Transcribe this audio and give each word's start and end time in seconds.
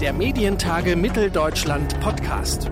der 0.00 0.14
Medientage 0.14 0.96
Mitteldeutschland 0.96 2.00
Podcast. 2.00 2.70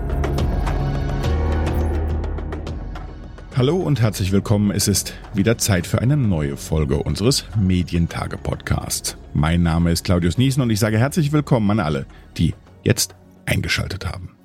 Hallo 3.55 3.75
und 3.75 4.01
herzlich 4.01 4.31
willkommen. 4.31 4.71
Es 4.71 4.87
ist 4.87 5.13
wieder 5.35 5.59
Zeit 5.59 5.85
für 5.85 6.01
eine 6.01 6.17
neue 6.17 6.57
Folge 6.57 6.97
unseres 6.97 7.45
Medientage 7.55 8.37
Podcasts. 8.37 9.15
Mein 9.35 9.61
Name 9.61 9.91
ist 9.91 10.05
Claudius 10.05 10.39
Niesen 10.39 10.63
und 10.63 10.71
ich 10.71 10.79
sage 10.79 10.97
herzlich 10.97 11.31
willkommen 11.31 11.69
an 11.69 11.79
alle, 11.79 12.07
die 12.37 12.55
jetzt 12.83 13.15
eingeschaltet 13.45 14.07
haben. 14.07 14.35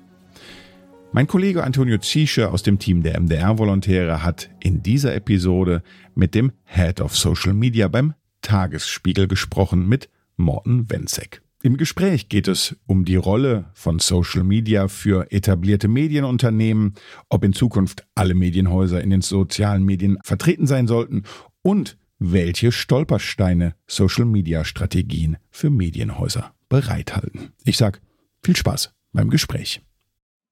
Mein 1.11 1.25
Kollege 1.25 1.63
Antonio 1.63 1.97
Zische 1.97 2.51
aus 2.51 2.61
dem 2.61 2.77
Team 2.77 3.01
der 3.01 3.19
MDR-Volontäre 3.19 4.21
hat 4.21 4.51
in 4.59 4.83
dieser 4.83 5.15
Episode 5.15 5.81
mit 6.13 6.35
dem 6.35 6.51
Head 6.65 7.01
of 7.01 7.17
Social 7.17 7.55
Media 7.55 7.87
beim 7.87 8.13
Tagesspiegel 8.43 9.27
gesprochen, 9.27 9.87
mit 9.87 10.07
Morten 10.37 10.87
Wenzek. 10.91 11.44
Im 11.65 11.77
Gespräch 11.77 12.29
geht 12.29 12.47
es 12.47 12.75
um 12.85 13.05
die 13.05 13.15
Rolle 13.15 13.65
von 13.73 13.97
Social 13.97 14.43
Media 14.43 14.87
für 14.87 15.31
etablierte 15.31 15.87
Medienunternehmen, 15.87 16.93
ob 17.27 17.43
in 17.43 17.53
Zukunft 17.53 18.05
alle 18.13 18.35
Medienhäuser 18.35 19.01
in 19.01 19.09
den 19.09 19.21
sozialen 19.21 19.81
Medien 19.83 20.19
vertreten 20.23 20.67
sein 20.67 20.85
sollten 20.85 21.23
und 21.63 21.97
welche 22.19 22.71
Stolpersteine 22.71 23.73
Social 23.87 24.25
Media 24.25 24.63
Strategien 24.63 25.37
für 25.49 25.71
Medienhäuser 25.71 26.53
bereithalten. 26.69 27.49
Ich 27.63 27.77
sag 27.77 27.99
viel 28.43 28.55
Spaß 28.55 28.93
beim 29.11 29.31
Gespräch. 29.31 29.81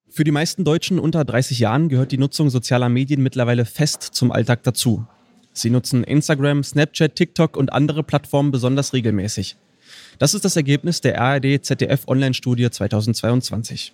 Für 0.10 0.24
die 0.24 0.32
meisten 0.32 0.64
Deutschen 0.64 0.98
unter 0.98 1.24
30 1.24 1.60
Jahren 1.60 1.90
gehört 1.90 2.12
die 2.12 2.18
Nutzung 2.18 2.50
sozialer 2.50 2.90
Medien 2.90 3.22
mittlerweile 3.22 3.66
fest 3.66 4.02
zum 4.02 4.32
Alltag 4.32 4.64
dazu. 4.64 5.06
Sie 5.52 5.70
nutzen 5.70 6.04
Instagram, 6.04 6.64
Snapchat, 6.64 7.16
TikTok 7.16 7.56
und 7.56 7.72
andere 7.72 8.02
Plattformen 8.02 8.50
besonders 8.50 8.94
regelmäßig. 8.94 9.58
Das 10.20 10.34
ist 10.34 10.46
das 10.46 10.56
Ergebnis 10.56 11.02
der 11.02 11.20
ARD-ZDF-Online-Studie 11.22 12.70
2022. 12.70 13.94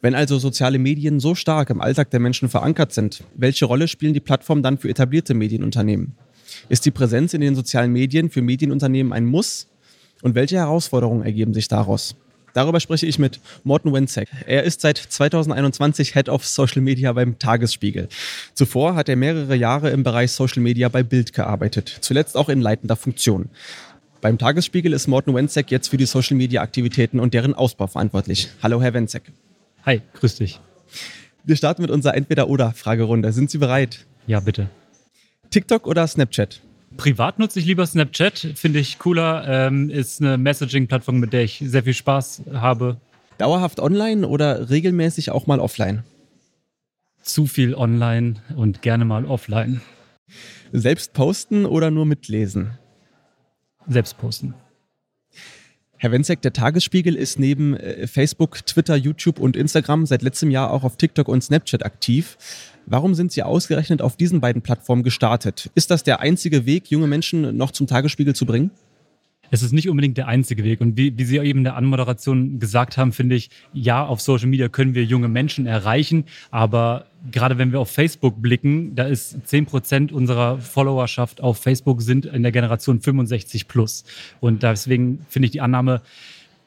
Wenn 0.00 0.14
also 0.14 0.38
soziale 0.38 0.78
Medien 0.78 1.18
so 1.20 1.34
stark 1.34 1.70
im 1.70 1.80
Alltag 1.80 2.10
der 2.10 2.20
Menschen 2.20 2.48
verankert 2.48 2.92
sind, 2.92 3.24
welche 3.36 3.64
Rolle 3.64 3.88
spielen 3.88 4.12
die 4.12 4.20
Plattformen 4.20 4.62
dann 4.62 4.78
für 4.78 4.90
etablierte 4.90 5.32
Medienunternehmen? 5.32 6.14
Ist 6.68 6.84
die 6.84 6.90
Präsenz 6.90 7.34
in 7.34 7.40
den 7.40 7.54
sozialen 7.54 7.92
Medien 7.92 8.30
für 8.30 8.42
Medienunternehmen 8.42 9.12
ein 9.12 9.24
Muss? 9.24 9.66
Und 10.22 10.34
welche 10.34 10.56
Herausforderungen 10.56 11.22
ergeben 11.22 11.54
sich 11.54 11.68
daraus? 11.68 12.16
Darüber 12.54 12.78
spreche 12.78 13.06
ich 13.06 13.18
mit 13.18 13.40
Morten 13.64 13.92
Wenzek. 13.92 14.28
Er 14.46 14.62
ist 14.62 14.80
seit 14.80 14.96
2021 14.96 16.12
Head 16.12 16.28
of 16.28 16.46
Social 16.46 16.82
Media 16.82 17.12
beim 17.12 17.36
Tagesspiegel. 17.38 18.08
Zuvor 18.54 18.94
hat 18.94 19.08
er 19.08 19.16
mehrere 19.16 19.56
Jahre 19.56 19.90
im 19.90 20.04
Bereich 20.04 20.30
Social 20.30 20.62
Media 20.62 20.88
bei 20.88 21.02
Bild 21.02 21.32
gearbeitet, 21.32 21.98
zuletzt 22.00 22.36
auch 22.36 22.48
in 22.48 22.60
leitender 22.60 22.94
Funktion. 22.94 23.50
Beim 24.24 24.38
Tagesspiegel 24.38 24.94
ist 24.94 25.06
Morten 25.06 25.34
Wenzek 25.34 25.70
jetzt 25.70 25.88
für 25.88 25.98
die 25.98 26.06
Social 26.06 26.38
Media 26.38 26.62
Aktivitäten 26.62 27.20
und 27.20 27.34
deren 27.34 27.52
Ausbau 27.52 27.88
verantwortlich. 27.88 28.48
Hallo, 28.62 28.80
Herr 28.80 28.94
Wenzek. 28.94 29.30
Hi, 29.84 30.00
grüß 30.14 30.36
dich. 30.36 30.60
Wir 31.44 31.56
starten 31.56 31.82
mit 31.82 31.90
unserer 31.90 32.14
Entweder-Oder-Fragerunde. 32.14 33.32
Sind 33.32 33.50
Sie 33.50 33.58
bereit? 33.58 34.06
Ja, 34.26 34.40
bitte. 34.40 34.70
TikTok 35.50 35.86
oder 35.86 36.06
Snapchat? 36.06 36.62
Privat 36.96 37.38
nutze 37.38 37.58
ich 37.58 37.66
lieber 37.66 37.84
Snapchat, 37.84 38.52
finde 38.54 38.78
ich 38.78 38.98
cooler. 38.98 39.44
Ähm, 39.46 39.90
ist 39.90 40.22
eine 40.22 40.38
Messaging-Plattform, 40.38 41.20
mit 41.20 41.34
der 41.34 41.42
ich 41.42 41.62
sehr 41.62 41.82
viel 41.82 41.92
Spaß 41.92 42.44
habe. 42.54 42.96
Dauerhaft 43.36 43.78
online 43.78 44.26
oder 44.26 44.70
regelmäßig 44.70 45.32
auch 45.32 45.46
mal 45.46 45.60
offline? 45.60 46.02
Zu 47.20 47.44
viel 47.44 47.74
online 47.74 48.36
und 48.56 48.80
gerne 48.80 49.04
mal 49.04 49.26
offline. 49.26 49.82
Selbst 50.72 51.12
posten 51.12 51.66
oder 51.66 51.90
nur 51.90 52.06
mitlesen? 52.06 52.78
Selbst 53.88 54.18
posten. 54.18 54.54
Herr 55.96 56.12
Wenzek, 56.12 56.42
der 56.42 56.52
Tagesspiegel 56.52 57.14
ist 57.14 57.38
neben 57.38 57.74
äh, 57.76 58.06
Facebook, 58.06 58.66
Twitter, 58.66 58.96
YouTube 58.96 59.38
und 59.38 59.56
Instagram 59.56 60.06
seit 60.06 60.22
letztem 60.22 60.50
Jahr 60.50 60.70
auch 60.70 60.84
auf 60.84 60.96
TikTok 60.96 61.28
und 61.28 61.42
Snapchat 61.42 61.84
aktiv. 61.84 62.36
Warum 62.86 63.14
sind 63.14 63.32
Sie 63.32 63.42
ausgerechnet 63.42 64.02
auf 64.02 64.16
diesen 64.16 64.40
beiden 64.40 64.60
Plattformen 64.60 65.02
gestartet? 65.02 65.70
Ist 65.74 65.90
das 65.90 66.02
der 66.02 66.20
einzige 66.20 66.66
Weg, 66.66 66.90
junge 66.90 67.06
Menschen 67.06 67.56
noch 67.56 67.70
zum 67.70 67.86
Tagesspiegel 67.86 68.34
zu 68.34 68.44
bringen? 68.44 68.70
Es 69.50 69.62
ist 69.62 69.72
nicht 69.72 69.88
unbedingt 69.88 70.16
der 70.16 70.28
einzige 70.28 70.64
Weg. 70.64 70.80
Und 70.80 70.96
wie, 70.96 71.16
wie 71.16 71.24
Sie 71.24 71.38
eben 71.38 71.60
in 71.60 71.64
der 71.64 71.76
Anmoderation 71.76 72.58
gesagt 72.58 72.96
haben, 72.96 73.12
finde 73.12 73.36
ich, 73.36 73.50
ja, 73.72 74.04
auf 74.04 74.20
Social 74.20 74.48
Media 74.48 74.68
können 74.68 74.94
wir 74.94 75.04
junge 75.04 75.28
Menschen 75.28 75.66
erreichen, 75.66 76.24
aber 76.50 77.06
gerade 77.30 77.58
wenn 77.58 77.72
wir 77.72 77.80
auf 77.80 77.90
Facebook 77.90 78.40
blicken, 78.42 78.94
da 78.94 79.04
ist 79.04 79.46
10 79.46 79.66
Prozent 79.66 80.12
unserer 80.12 80.58
Followerschaft 80.58 81.40
auf 81.40 81.58
Facebook 81.58 82.02
sind 82.02 82.26
in 82.26 82.42
der 82.42 82.52
Generation 82.52 83.00
65 83.00 83.68
plus. 83.68 84.04
Und 84.40 84.62
deswegen 84.62 85.24
finde 85.28 85.46
ich 85.46 85.52
die 85.52 85.60
Annahme, 85.60 86.02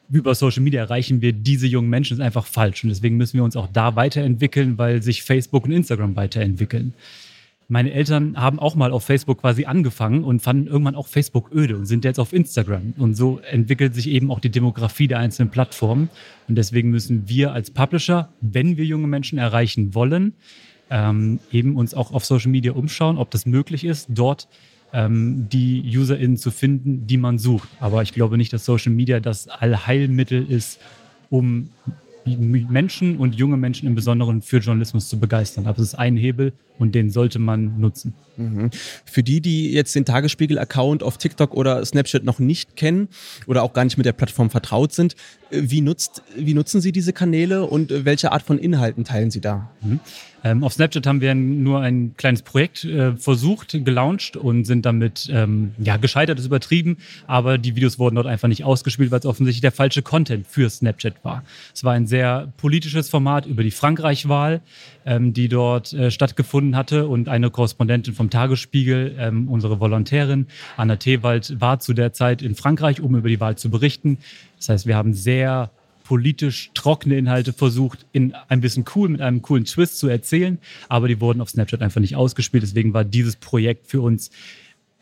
über 0.10 0.34
Social 0.36 0.64
Media 0.64 0.82
erreichen 0.82 1.22
wir 1.22 1.34
diese 1.34 1.68
jungen 1.68 1.90
Menschen, 1.90 2.16
ist 2.18 2.24
einfach 2.24 2.46
falsch. 2.46 2.84
Und 2.84 2.90
deswegen 2.90 3.18
müssen 3.18 3.38
wir 3.38 3.44
uns 3.44 3.56
auch 3.56 3.68
da 3.72 3.96
weiterentwickeln, 3.96 4.78
weil 4.78 5.02
sich 5.04 5.24
Facebook 5.24 5.66
und 5.66 5.72
Instagram 5.72 6.16
weiterentwickeln 6.16 6.94
meine 7.70 7.92
Eltern 7.92 8.38
haben 8.38 8.60
auch 8.60 8.76
mal 8.76 8.92
auf 8.92 9.04
Facebook 9.04 9.42
quasi 9.42 9.66
angefangen 9.66 10.24
und 10.24 10.42
fanden 10.42 10.68
irgendwann 10.68 10.96
auch 10.96 11.08
Facebook 11.08 11.52
öde 11.54 11.76
und 11.76 11.86
sind 11.86 12.06
jetzt 12.06 12.20
auf 12.20 12.32
Instagram. 12.32 12.94
Und 12.98 13.16
so 13.16 13.40
entwickelt 13.40 13.94
sich 13.94 14.10
eben 14.10 14.32
auch 14.32 14.40
die 14.40 14.50
Demografie 14.50 15.08
der 15.08 15.20
einzelnen 15.20 15.50
Plattformen. 15.50 16.10
Und 16.48 16.56
deswegen 16.56 16.92
müssen 16.92 17.28
wir 17.28 17.52
als 17.52 17.72
Publisher, 17.72 18.30
wenn 18.40 18.78
wir 18.78 18.86
junge 18.86 19.08
Menschen 19.08 19.38
erreichen 19.38 19.94
wollen, 19.94 20.34
ähm, 20.90 21.40
eben 21.52 21.76
uns 21.76 21.94
auch 21.94 22.14
auf 22.14 22.24
Social 22.24 22.52
Media 22.52 22.72
umschauen, 22.72 23.18
ob 23.18 23.32
das 23.32 23.46
möglich 23.46 23.84
ist, 23.84 24.08
dort 24.10 24.48
ähm, 24.94 25.48
die 25.52 25.84
UserInnen 25.86 26.38
zu 26.38 26.52
finden, 26.52 27.06
die 27.06 27.18
man 27.18 27.38
sucht. 27.38 27.68
Aber 27.82 28.02
ich 28.02 28.14
glaube 28.14 28.38
nicht, 28.38 28.54
dass 28.54 28.64
Social 28.64 28.94
Media 28.94 29.20
das 29.20 29.50
Allheilmittel 29.50 30.50
ist, 30.50 30.80
um 31.30 31.70
Menschen 32.28 33.18
und 33.18 33.36
junge 33.36 33.58
Menschen 33.58 33.88
im 33.88 33.96
Besonderen 33.96 34.42
für 34.42 34.58
Journalismus 34.58 35.10
zu 35.10 35.20
begeistern. 35.20 35.68
Aber 35.68 35.80
es 35.80 35.90
ist 35.90 35.96
ein 35.96 36.18
Hebel 36.18 36.54
und 36.78 36.94
den 36.94 37.10
sollte 37.10 37.40
man 37.40 37.80
nutzen. 37.80 38.14
Mhm. 38.38 38.70
Für 39.06 39.24
die, 39.24 39.42
die 39.42 39.72
jetzt 39.72 39.96
den 39.96 40.06
Tagesspiegel-Account 40.06 41.04
auf 41.04 41.18
TikTok 41.18 41.54
oder 41.54 41.84
Snapchat 41.84 42.24
noch 42.24 42.40
nicht 42.40 42.76
kennen 42.76 43.08
oder 43.48 43.64
auch 43.64 43.74
gar 43.74 43.84
nicht 43.84 43.98
mit 43.98 44.06
der 44.06 44.14
Plattform 44.14 44.50
vertraut 44.50 44.94
sind, 44.94 45.16
äh, 45.50 45.62
wie, 45.64 45.82
nutzt, 45.82 46.22
wie 46.36 46.54
nutzen 46.54 46.82
Sie 46.82 46.92
diese 46.92 47.14
Kanäle 47.14 47.66
und 47.66 47.92
äh, 47.92 48.06
welche 48.06 48.32
Art 48.32 48.44
von 48.44 48.60
Inhalten 48.60 49.04
teilen 49.04 49.32
Sie 49.32 49.42
da? 49.42 49.70
Mhm. 49.82 50.00
Ähm, 50.44 50.64
auf 50.64 50.74
Snapchat 50.74 51.08
haben 51.08 51.22
wir 51.22 51.34
nur 51.36 51.82
ein 51.82 52.14
kleines 52.16 52.42
Projekt 52.42 52.84
äh, 52.84 53.16
versucht, 53.16 53.78
gelauncht 53.84 54.38
und 54.38 54.66
sind 54.66 54.86
damit 54.86 55.30
ähm, 55.32 55.72
ja, 55.80 55.98
gescheitert, 55.98 56.40
ist 56.40 56.46
übertrieben, 56.46 56.98
aber 57.26 57.58
die 57.58 57.76
Videos 57.76 57.98
wurden 57.98 58.16
dort 58.16 58.28
einfach 58.28 58.48
nicht 58.48 58.64
ausgespielt, 58.64 59.12
weil 59.12 59.20
es 59.20 59.26
offensichtlich 59.26 59.62
der 59.62 59.72
falsche 59.72 60.02
Content 60.02 60.46
für 60.46 60.70
Snapchat 60.70 61.24
war. 61.24 61.44
Es 61.74 61.84
war 61.84 61.94
ein 61.94 62.08
sehr 62.08 62.54
politisches 62.58 63.10
Format 63.10 63.46
über 63.46 63.64
die 63.64 63.72
Frankreich-Wahl, 63.72 64.62
ähm, 65.06 65.34
die 65.34 65.48
dort 65.48 65.94
äh, 65.94 66.12
stattgefunden 66.12 66.76
hatte 66.76 67.08
und 67.08 67.30
eine 67.30 67.50
Korrespondentin 67.50 68.14
vom 68.14 68.30
Tagesspiegel, 68.30 69.16
ähm, 69.18 69.50
unsere 69.50 69.80
Volontärin 69.80 70.48
Anna 70.78 70.98
Thewald, 70.98 71.60
war 71.60 71.80
zu 71.80 71.94
der 71.94 72.14
Zeit 72.14 72.42
in 72.42 72.56
Frankreich, 72.56 73.02
um 73.02 73.16
über 73.16 73.30
die 73.30 73.40
Wahl 73.40 73.58
zu 73.58 73.70
berichten. 73.70 74.20
Das 74.58 74.70
heißt, 74.70 74.88
wir 74.88 74.96
haben 74.96 75.14
sehr 75.14 75.72
politisch 76.08 76.72
trockene 76.74 77.18
Inhalte 77.18 77.52
versucht, 77.52 78.06
in 78.14 78.34
ein 78.48 78.62
bisschen 78.62 78.86
cool, 78.96 79.10
mit 79.10 79.20
einem 79.20 79.42
coolen 79.42 79.66
Twist 79.66 80.00
zu 80.00 80.08
erzählen, 80.08 80.58
aber 80.88 81.10
die 81.10 81.20
wurden 81.20 81.42
auf 81.42 81.50
Snapchat 81.50 81.82
einfach 81.82 82.00
nicht 82.00 82.16
ausgespielt. 82.16 82.64
Deswegen 82.64 82.94
war 82.94 83.04
dieses 83.04 83.36
Projekt 83.36 83.88
für 83.88 84.00
uns 84.00 84.32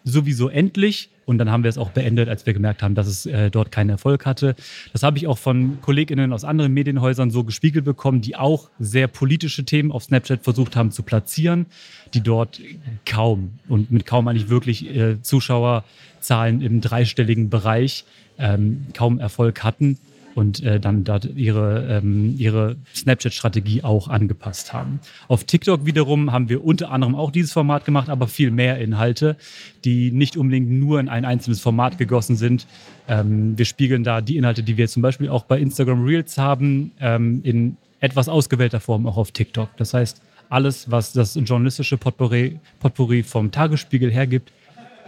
sowieso 0.03 0.49
endlich. 0.49 1.09
Und 1.25 1.37
dann 1.37 1.51
haben 1.51 1.63
wir 1.63 1.69
es 1.69 1.77
auch 1.77 1.91
beendet, 1.91 2.27
als 2.27 2.47
wir 2.47 2.53
gemerkt 2.53 2.81
haben, 2.81 2.95
dass 2.95 3.05
es 3.05 3.27
äh, 3.27 3.51
dort 3.51 3.71
keinen 3.71 3.91
Erfolg 3.91 4.25
hatte. 4.25 4.55
Das 4.93 5.03
habe 5.03 5.17
ich 5.19 5.27
auch 5.27 5.37
von 5.37 5.79
KollegInnen 5.81 6.33
aus 6.33 6.43
anderen 6.43 6.73
Medienhäusern 6.73 7.29
so 7.29 7.43
gespiegelt 7.43 7.85
bekommen, 7.85 8.21
die 8.21 8.35
auch 8.35 8.69
sehr 8.79 9.07
politische 9.07 9.63
Themen 9.63 9.91
auf 9.91 10.03
Snapchat 10.05 10.43
versucht 10.43 10.75
haben 10.75 10.91
zu 10.91 11.03
platzieren, 11.03 11.67
die 12.15 12.21
dort 12.21 12.61
kaum 13.07 13.59
und 13.67 13.91
mit 13.91 14.07
kaum 14.07 14.27
eigentlich 14.27 14.49
wirklich 14.49 14.89
äh, 14.95 15.21
Zuschauerzahlen 15.21 16.61
im 16.61 16.81
dreistelligen 16.81 17.49
Bereich 17.49 18.05
ähm, 18.39 18.87
kaum 18.93 19.19
Erfolg 19.19 19.63
hatten 19.63 19.99
und 20.35 20.61
äh, 20.61 20.79
dann 20.79 21.03
dort 21.05 21.25
ihre, 21.25 21.87
ähm, 21.89 22.35
ihre 22.37 22.75
Snapchat-Strategie 22.93 23.83
auch 23.83 24.09
angepasst 24.09 24.73
haben. 24.73 24.99
Auf 25.27 25.45
TikTok 25.45 25.85
wiederum 25.85 26.31
haben 26.31 26.49
wir 26.49 26.63
unter 26.63 26.91
anderem 26.91 27.15
auch 27.15 27.31
dieses 27.31 27.53
Format 27.53 27.85
gemacht, 27.85 28.09
aber 28.09 28.27
viel 28.27 28.51
mehr 28.51 28.77
Inhalte, 28.77 29.37
die 29.85 30.11
nicht 30.11 30.35
unbedingt 30.35 30.69
nur 30.69 30.99
in 30.99 31.09
ein 31.09 31.25
einzelnes 31.25 31.61
Format 31.61 31.97
gegossen 31.97 32.35
sind. 32.35 32.67
Ähm, 33.07 33.57
wir 33.57 33.65
spiegeln 33.65 34.03
da 34.03 34.21
die 34.21 34.35
Inhalte, 34.37 34.61
die 34.61 34.77
wir 34.77 34.87
zum 34.89 35.01
Beispiel 35.01 35.29
auch 35.29 35.45
bei 35.45 35.57
Instagram 35.57 36.03
Reels 36.03 36.37
haben, 36.37 36.91
ähm, 36.99 37.39
in 37.43 37.77
etwas 38.01 38.27
ausgewählter 38.27 38.81
Form 38.81 39.07
auch 39.07 39.17
auf 39.17 39.31
TikTok. 39.31 39.69
Das 39.77 39.93
heißt, 39.93 40.21
alles, 40.49 40.91
was 40.91 41.13
das 41.13 41.35
journalistische 41.35 41.97
Potpourri, 41.97 42.59
Potpourri 42.79 43.23
vom 43.23 43.51
Tagesspiegel 43.51 44.11
hergibt, 44.11 44.51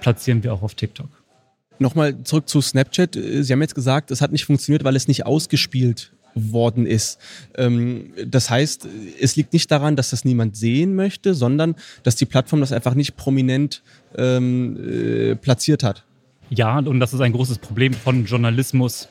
platzieren 0.02 0.42
wir 0.44 0.54
auch 0.54 0.62
auf 0.62 0.74
TikTok. 0.74 1.10
Nochmal 1.80 2.24
zurück 2.24 2.50
zu 2.50 2.62
Snapchat. 2.62 3.16
Sie 3.16 3.52
haben 3.52 3.62
jetzt 3.62 3.76
gesagt, 3.76 4.12
es 4.12 4.22
hat 4.22 4.32
nicht 4.32 4.46
funktioniert, 4.46 4.84
weil 4.84 4.96
es 4.96 5.08
nicht 5.08 5.26
ausgespielt 5.26 6.12
worden 6.34 6.86
ist. 6.86 7.20
Ähm, 7.56 8.14
das 8.26 8.50
heißt, 8.50 8.88
es 9.20 9.36
liegt 9.36 9.54
nicht 9.54 9.72
daran, 9.72 9.96
dass 9.96 10.12
das 10.12 10.26
niemand 10.26 10.56
sehen 10.56 10.96
möchte, 10.96 11.34
sondern 11.34 11.76
dass 12.04 12.16
die 12.16 12.26
Plattform 12.26 12.60
das 12.60 12.72
einfach 12.72 12.94
nicht 12.94 13.18
prominent 13.18 13.82
ähm, 14.16 14.78
äh, 14.78 15.36
platziert 15.36 15.84
hat. 15.84 16.04
Ja, 16.50 16.80
und 16.80 17.00
das 17.00 17.14
ist 17.14 17.22
ein 17.22 17.34
großes 17.34 17.58
Problem 17.60 17.94
von 17.94 18.26
Journalismus 18.26 19.10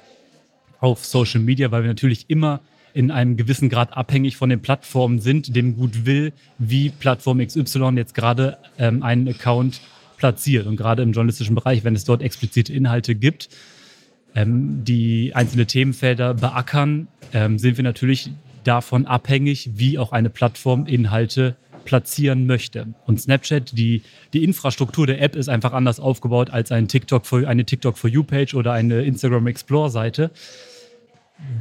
auf 0.81 1.05
Social 1.05 1.41
Media, 1.41 1.71
weil 1.71 1.83
wir 1.83 1.89
natürlich 1.89 2.27
immer 2.29 2.61
in 2.95 3.11
einem 3.11 3.37
gewissen 3.37 3.69
Grad 3.69 3.95
abhängig 3.95 4.39
von 4.39 4.49
den 4.49 4.61
Plattformen 4.61 5.19
sind, 5.19 5.55
dem 5.55 5.77
gut 5.77 6.07
will, 6.07 6.33
wie 6.59 6.89
Plattform 6.89 7.47
XY 7.47 7.93
jetzt 7.97 8.15
gerade 8.15 8.57
ähm, 8.79 9.03
einen 9.03 9.29
Account 9.29 9.81
platziert. 10.17 10.67
Und 10.67 10.77
gerade 10.77 11.03
im 11.03 11.13
journalistischen 11.13 11.55
Bereich, 11.55 11.85
wenn 11.85 11.95
es 11.95 12.05
dort 12.05 12.23
explizite 12.23 12.73
Inhalte 12.73 13.15
gibt, 13.15 13.49
ähm, 14.35 14.85
die 14.85 15.33
einzelne 15.35 15.67
Themenfelder 15.67 16.35
beackern, 16.35 17.09
ähm, 17.33 17.59
sind 17.59 17.77
wir 17.77 17.85
natürlich 17.85 18.31
davon 18.65 19.07
abhängig, 19.07 19.71
wie 19.75 19.99
auch 19.99 20.13
eine 20.13 20.31
Plattform 20.31 20.87
Inhalte 20.87 21.57
platzieren 21.85 22.47
möchte. 22.47 22.89
Und 23.07 23.21
Snapchat, 23.21 23.79
die, 23.79 24.03
die 24.33 24.43
Infrastruktur 24.43 25.07
der 25.07 25.23
App 25.23 25.37
ist 25.37 25.49
einfach 25.49 25.73
anders 25.73 26.01
aufgebaut 26.01 26.51
als 26.51 26.73
ein 26.73 26.89
TikTok 26.89 27.27
für, 27.27 27.49
eine 27.49 27.65
TikTok 27.65 27.97
for 27.97 28.11
You 28.11 28.25
Page 28.25 28.55
oder 28.55 28.73
eine 28.73 29.05
Instagram 29.05 29.47
Explore 29.47 29.91
Seite 29.91 30.33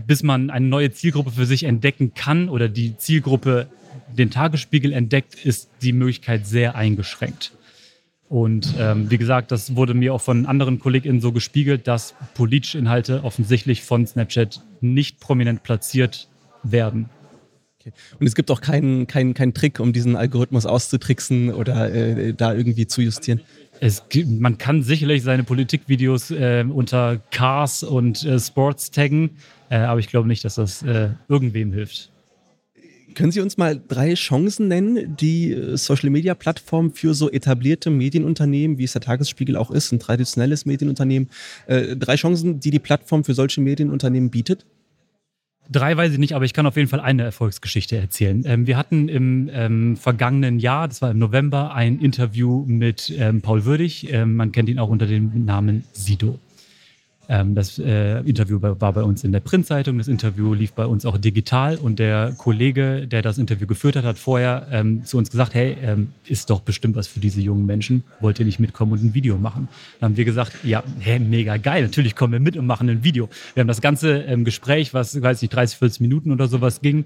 bis 0.08 0.24
man 0.24 0.50
eine 0.50 0.68
neue 0.68 0.92
Zielgruppe 0.92 1.32
für 1.32 1.46
sich 1.46 1.64
entdecken 1.64 2.14
kann 2.14 2.50
oder 2.50 2.70
die 2.70 2.98
Zielgruppe 2.98 3.68
den 4.14 4.32
Tagesspiegel 4.32 4.94
entdeckt, 4.94 5.46
ist 5.46 5.70
die 5.82 5.94
Möglichkeit 5.94 6.46
sehr 6.46 6.76
eingeschränkt. 6.76 7.52
Und 8.28 8.74
ähm, 8.80 9.12
wie 9.12 9.18
gesagt, 9.18 9.52
das 9.52 9.76
wurde 9.76 9.94
mir 9.94 10.14
auch 10.14 10.22
von 10.22 10.48
anderen 10.48 10.80
KollegInnen 10.80 11.22
so 11.22 11.32
gespiegelt, 11.32 11.88
dass 11.88 12.16
politische 12.34 12.78
Inhalte 12.78 13.24
offensichtlich 13.24 13.84
von 13.84 14.08
Snapchat 14.08 14.62
nicht 14.82 15.20
prominent 15.20 15.62
platziert 15.62 16.28
werden. 16.64 17.10
Okay. 17.80 17.94
Und 18.20 18.26
es 18.26 18.34
gibt 18.34 18.50
auch 18.50 18.62
keinen 18.62 19.06
keinen 19.06 19.36
keinen 19.36 19.54
Trick, 19.54 19.80
um 19.80 19.94
diesen 19.94 20.16
Algorithmus 20.16 20.66
auszutricksen 20.66 21.54
oder 21.54 21.94
äh, 21.94 22.34
da 22.34 22.54
irgendwie 22.54 22.88
zu 22.88 23.02
justieren. 23.02 23.42
Es, 23.80 24.04
man 24.26 24.58
kann 24.58 24.82
sicherlich 24.82 25.22
seine 25.22 25.44
Politikvideos 25.44 26.32
äh, 26.32 26.66
unter 26.68 27.18
Cars 27.30 27.84
und 27.84 28.24
äh, 28.24 28.40
Sports 28.40 28.90
taggen, 28.90 29.38
äh, 29.70 29.76
aber 29.76 30.00
ich 30.00 30.08
glaube 30.08 30.28
nicht, 30.28 30.44
dass 30.46 30.56
das 30.56 30.82
äh, 30.82 31.10
irgendwem 31.28 31.74
hilft. 31.74 32.10
Können 33.16 33.32
Sie 33.32 33.42
uns 33.42 33.58
mal 33.58 33.82
drei 33.88 34.14
Chancen 34.14 34.68
nennen, 34.68 35.16
die 35.16 35.52
äh, 35.52 35.78
Social 35.78 36.10
Media 36.10 36.36
Plattform 36.36 36.94
für 36.94 37.14
so 37.14 37.32
etablierte 37.32 37.90
Medienunternehmen, 37.90 38.78
wie 38.78 38.84
es 38.84 38.94
der 38.94 39.02
Tagesspiegel 39.02 39.56
auch 39.56 39.72
ist, 39.72 39.92
ein 39.92 40.00
traditionelles 40.00 40.66
Medienunternehmen, 40.66 41.30
äh, 41.68 41.96
drei 41.96 42.16
Chancen, 42.16 42.60
die 42.60 42.72
die 42.72 42.80
Plattform 42.80 43.24
für 43.24 43.34
solche 43.34 43.62
Medienunternehmen 43.62 44.30
bietet? 44.30 44.66
Drei 45.72 45.98
weiß 45.98 46.12
ich 46.12 46.20
nicht, 46.20 46.34
aber 46.34 46.46
ich 46.46 46.54
kann 46.54 46.68
auf 46.68 46.76
jeden 46.76 46.90
Fall 46.90 47.00
eine 47.00 47.24
Erfolgsgeschichte 47.24 47.98
erzählen. 47.98 48.44
Ähm, 48.46 48.68
wir 48.68 48.78
hatten 48.78 49.10
im 49.10 49.50
ähm, 49.52 49.98
vergangenen 49.98 50.60
Jahr, 50.60 50.88
das 50.88 51.02
war 51.02 51.10
im 51.10 51.18
November, 51.18 51.74
ein 51.74 52.00
Interview 52.00 52.64
mit 52.68 53.12
ähm, 53.18 53.42
Paul 53.42 53.66
Würdig. 53.66 54.12
Ähm, 54.12 54.36
man 54.36 54.52
kennt 54.52 54.70
ihn 54.70 54.78
auch 54.78 54.90
unter 54.90 55.08
dem 55.08 55.46
Namen 55.46 55.84
Sido. 55.94 56.38
Ähm, 57.30 57.56
das 57.56 57.80
äh, 57.80 58.20
Interview 58.20 58.62
war 58.62 58.94
bei 58.94 59.04
uns 59.04 59.24
in 59.24 59.32
der 59.32 59.40
Printzeitung, 59.40 59.98
das 59.98 60.08
Interview 60.08 60.54
lief 60.54 60.74
bei 60.74 60.86
uns 60.86 61.06
auch 61.06 61.18
digital 61.18 61.78
und 61.78 62.00
der 62.00 62.34
Kollege, 62.38 63.08
der 63.08 63.22
das 63.22 63.38
Interview 63.38 63.68
geführt 63.68 63.96
hat, 63.96 64.04
hat 64.04 64.18
vorher 64.18 64.68
ähm, 64.72 65.04
zu 65.06 65.18
uns 65.18 65.32
gesagt, 65.32 65.54
hey, 65.54 65.78
ähm, 65.82 66.10
ist 66.28 66.50
doch 66.50 66.62
bestimmt 66.62 66.96
was 66.96 67.08
für 67.08 67.20
diese 67.20 67.42
jungen 67.42 67.66
Menschen, 67.66 68.04
wollt 68.20 68.40
ihr 68.40 68.46
nicht 68.46 68.60
mitkommen 68.60 68.94
und 68.94 69.04
ein 69.04 69.14
Video 69.14 69.38
machen? 69.38 69.68
Dann 70.00 70.12
haben 70.12 70.18
wir 70.18 70.26
gesagt, 70.26 70.54
ja, 70.64 70.84
hey, 71.00 71.20
mega 71.20 71.58
geil, 71.58 71.84
natürlich 71.84 72.16
kommen 72.16 72.34
wir 72.34 72.40
mit 72.40 72.58
und 72.58 72.66
machen 72.66 72.90
ein 72.90 73.04
Video. 73.04 73.30
Wir 73.54 73.62
haben 73.62 73.68
das 73.68 73.82
ganze 73.82 74.20
ähm, 74.22 74.46
Gespräch, 74.46 74.94
was, 74.94 75.22
weiß 75.22 75.42
nicht, 75.42 75.54
30, 75.54 75.78
40 75.78 76.02
Minuten 76.02 76.32
oder 76.32 76.48
sowas 76.48 76.82
ging, 76.82 77.06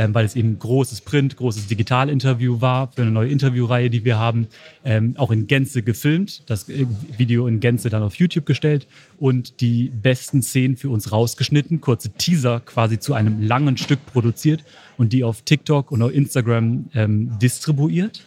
ähm, 0.00 0.14
weil 0.14 0.24
es 0.24 0.34
eben 0.34 0.58
großes 0.58 1.02
Print, 1.02 1.36
großes 1.36 1.66
Digital-Interview 1.66 2.62
war 2.62 2.90
für 2.90 3.02
eine 3.02 3.10
neue 3.10 3.28
Interviewreihe, 3.28 3.90
die 3.90 4.02
wir 4.02 4.18
haben, 4.18 4.46
ähm, 4.82 5.14
auch 5.18 5.30
in 5.30 5.46
Gänze 5.46 5.82
gefilmt, 5.82 6.48
das 6.48 6.70
äh, 6.70 6.86
Video 7.18 7.46
in 7.46 7.60
Gänze 7.60 7.90
dann 7.90 8.02
auf 8.02 8.14
YouTube 8.14 8.46
gestellt 8.46 8.86
und 9.18 9.60
die 9.60 9.90
besten 9.90 10.40
Szenen 10.40 10.78
für 10.78 10.88
uns 10.88 11.12
rausgeschnitten, 11.12 11.82
kurze 11.82 12.08
Teaser 12.08 12.60
quasi 12.60 12.98
zu 12.98 13.12
einem 13.12 13.42
langen 13.42 13.76
Stück 13.76 13.98
produziert 14.06 14.64
und 14.96 15.12
die 15.12 15.22
auf 15.22 15.42
TikTok 15.42 15.92
und 15.92 16.00
auf 16.00 16.14
Instagram 16.14 16.86
ähm, 16.94 17.38
distribuiert. 17.38 18.24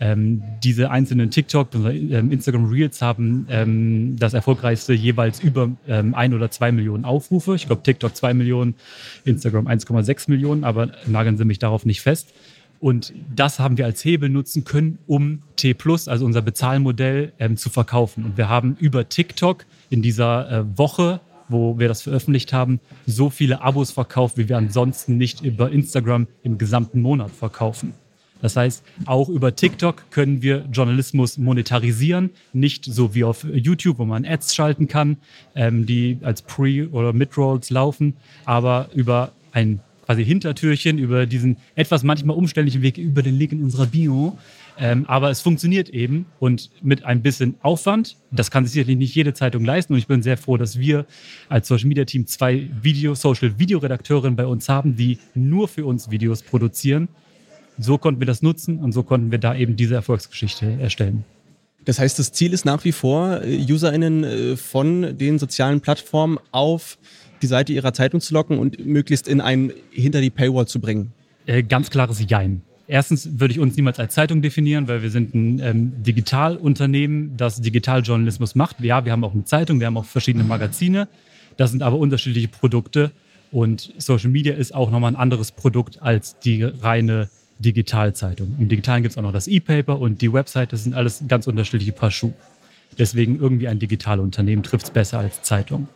Ähm, 0.00 0.42
diese 0.62 0.90
einzelnen 0.90 1.30
TikTok 1.30 1.74
ähm, 1.74 2.30
Instagram 2.30 2.66
Reels 2.70 3.02
haben 3.02 3.46
ähm, 3.50 4.16
das 4.18 4.32
erfolgreichste 4.32 4.92
jeweils 4.92 5.40
über 5.40 5.70
ähm, 5.88 6.14
ein 6.14 6.34
oder 6.34 6.50
zwei 6.50 6.70
Millionen 6.70 7.04
Aufrufe. 7.04 7.56
Ich 7.56 7.66
glaube, 7.66 7.82
TikTok 7.82 8.14
zwei 8.14 8.32
Millionen, 8.32 8.74
Instagram 9.24 9.66
1,6 9.66 10.30
Millionen, 10.30 10.64
aber 10.64 10.92
nageln 11.06 11.36
Sie 11.36 11.44
mich 11.44 11.58
darauf 11.58 11.84
nicht 11.84 12.00
fest. 12.00 12.32
Und 12.80 13.12
das 13.34 13.58
haben 13.58 13.76
wir 13.76 13.86
als 13.86 14.04
Hebel 14.04 14.28
nutzen 14.28 14.64
können, 14.64 14.98
um 15.06 15.42
T 15.56 15.74
also 16.06 16.24
unser 16.24 16.42
Bezahlmodell, 16.42 17.32
ähm, 17.40 17.56
zu 17.56 17.70
verkaufen. 17.70 18.24
Und 18.24 18.36
wir 18.36 18.48
haben 18.48 18.76
über 18.78 19.08
TikTok 19.08 19.66
in 19.90 20.00
dieser 20.00 20.50
äh, 20.50 20.78
Woche, 20.78 21.20
wo 21.48 21.78
wir 21.78 21.88
das 21.88 22.02
veröffentlicht 22.02 22.52
haben, 22.52 22.78
so 23.06 23.30
viele 23.30 23.62
Abos 23.62 23.90
verkauft, 23.90 24.38
wie 24.38 24.48
wir 24.48 24.58
ansonsten 24.58 25.16
nicht 25.16 25.40
über 25.42 25.72
Instagram 25.72 26.28
im 26.44 26.58
gesamten 26.58 27.00
Monat 27.00 27.30
verkaufen. 27.30 27.94
Das 28.40 28.56
heißt, 28.56 28.84
auch 29.06 29.28
über 29.28 29.54
TikTok 29.54 30.10
können 30.10 30.42
wir 30.42 30.64
Journalismus 30.72 31.38
monetarisieren, 31.38 32.30
nicht 32.52 32.84
so 32.84 33.14
wie 33.14 33.24
auf 33.24 33.44
YouTube, 33.44 33.98
wo 33.98 34.04
man 34.04 34.24
Ads 34.24 34.54
schalten 34.54 34.88
kann, 34.88 35.16
ähm, 35.54 35.86
die 35.86 36.18
als 36.22 36.42
Pre- 36.42 36.88
oder 36.90 37.12
Mid-Rolls 37.12 37.70
laufen, 37.70 38.14
aber 38.44 38.88
über 38.94 39.32
ein 39.52 39.80
quasi 40.06 40.24
Hintertürchen, 40.24 40.98
über 40.98 41.26
diesen 41.26 41.58
etwas 41.74 42.02
manchmal 42.02 42.36
umständlichen 42.36 42.80
Weg, 42.80 42.96
über 42.96 43.22
den 43.22 43.36
Link 43.36 43.52
in 43.52 43.62
unserer 43.62 43.86
Bio. 43.86 44.38
Ähm, 44.80 45.04
aber 45.06 45.28
es 45.28 45.42
funktioniert 45.42 45.90
eben 45.90 46.24
und 46.38 46.70
mit 46.80 47.04
ein 47.04 47.20
bisschen 47.20 47.56
Aufwand. 47.62 48.16
Das 48.30 48.50
kann 48.50 48.64
sich 48.64 48.72
sicherlich 48.72 48.96
nicht 48.96 49.14
jede 49.14 49.34
Zeitung 49.34 49.64
leisten. 49.64 49.92
Und 49.92 49.98
ich 49.98 50.06
bin 50.06 50.22
sehr 50.22 50.38
froh, 50.38 50.56
dass 50.56 50.78
wir 50.78 51.04
als 51.48 51.68
Social 51.68 51.88
Media 51.88 52.04
Team 52.04 52.26
zwei 52.26 52.70
Video, 52.80 53.14
Social 53.14 53.58
Video 53.58 53.80
Redakteurinnen 53.80 54.36
bei 54.36 54.46
uns 54.46 54.68
haben, 54.68 54.96
die 54.96 55.18
nur 55.34 55.68
für 55.68 55.84
uns 55.84 56.10
Videos 56.10 56.42
produzieren 56.42 57.08
so 57.78 57.98
konnten 57.98 58.20
wir 58.20 58.26
das 58.26 58.42
nutzen 58.42 58.78
und 58.78 58.92
so 58.92 59.02
konnten 59.02 59.30
wir 59.30 59.38
da 59.38 59.54
eben 59.54 59.76
diese 59.76 59.94
Erfolgsgeschichte 59.94 60.78
erstellen. 60.80 61.24
Das 61.84 61.98
heißt, 61.98 62.18
das 62.18 62.32
Ziel 62.32 62.52
ist 62.52 62.64
nach 62.64 62.84
wie 62.84 62.92
vor, 62.92 63.42
äh, 63.42 63.72
UserInnen 63.72 64.24
äh, 64.24 64.56
von 64.56 65.16
den 65.16 65.38
sozialen 65.38 65.80
Plattformen 65.80 66.38
auf 66.50 66.98
die 67.40 67.46
Seite 67.46 67.72
ihrer 67.72 67.94
Zeitung 67.94 68.20
zu 68.20 68.34
locken 68.34 68.58
und 68.58 68.84
möglichst 68.84 69.28
in 69.28 69.40
ein 69.40 69.72
hinter 69.90 70.20
die 70.20 70.30
Paywall 70.30 70.66
zu 70.66 70.80
bringen. 70.80 71.12
Äh, 71.46 71.62
ganz 71.62 71.88
klares 71.88 72.22
Jein. 72.28 72.62
Erstens 72.88 73.38
würde 73.38 73.52
ich 73.52 73.60
uns 73.60 73.76
niemals 73.76 73.98
als 73.98 74.14
Zeitung 74.14 74.42
definieren, 74.42 74.88
weil 74.88 75.02
wir 75.02 75.10
sind 75.10 75.34
ein 75.34 75.60
ähm, 75.60 76.02
Digitalunternehmen, 76.02 77.36
das 77.36 77.60
Digitaljournalismus 77.60 78.54
macht. 78.54 78.80
Ja, 78.80 79.04
wir 79.04 79.12
haben 79.12 79.24
auch 79.24 79.34
eine 79.34 79.44
Zeitung, 79.44 79.78
wir 79.78 79.86
haben 79.86 79.96
auch 79.96 80.06
verschiedene 80.06 80.44
Magazine. 80.44 81.06
Das 81.58 81.70
sind 81.70 81.82
aber 81.82 81.98
unterschiedliche 81.98 82.48
Produkte. 82.48 83.12
Und 83.50 83.92
Social 83.98 84.30
Media 84.30 84.54
ist 84.54 84.74
auch 84.74 84.90
nochmal 84.90 85.12
ein 85.12 85.16
anderes 85.16 85.52
Produkt 85.52 86.02
als 86.02 86.38
die 86.38 86.62
reine 86.62 87.28
Digitalzeitung. 87.58 88.56
Im 88.58 88.68
Digitalen 88.68 89.02
gibt 89.02 89.12
es 89.12 89.18
auch 89.18 89.22
noch 89.22 89.32
das 89.32 89.48
E-Paper 89.48 89.98
und 89.98 90.22
die 90.22 90.32
Website, 90.32 90.72
das 90.72 90.84
sind 90.84 90.94
alles 90.94 91.24
ganz 91.28 91.46
unterschiedliche 91.46 91.92
Paar 91.92 92.10
Schuhe. 92.10 92.34
Deswegen 92.98 93.38
irgendwie 93.38 93.68
ein 93.68 93.78
Digitalunternehmen 93.78 94.62
trifft 94.62 94.86
es 94.86 94.90
besser 94.90 95.18
als 95.18 95.42
Zeitung. 95.42 95.88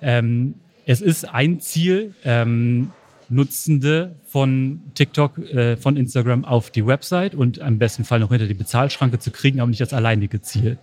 Ähm, 0.00 0.54
es 0.86 1.00
ist 1.00 1.24
ein 1.24 1.60
Ziel, 1.60 2.14
ähm, 2.24 2.92
Nutzende 3.28 4.16
von 4.26 4.80
TikTok, 4.94 5.38
äh, 5.38 5.76
von 5.76 5.98
Instagram 5.98 6.46
auf 6.46 6.70
die 6.70 6.86
Website 6.86 7.34
und 7.34 7.58
im 7.58 7.78
besten 7.78 8.04
Fall 8.04 8.20
noch 8.20 8.30
hinter 8.30 8.46
die 8.46 8.54
Bezahlschranke 8.54 9.18
zu 9.18 9.30
kriegen, 9.30 9.60
aber 9.60 9.68
nicht 9.68 9.82
das 9.82 9.92
alleinige 9.92 10.40
Ziel. 10.40 10.78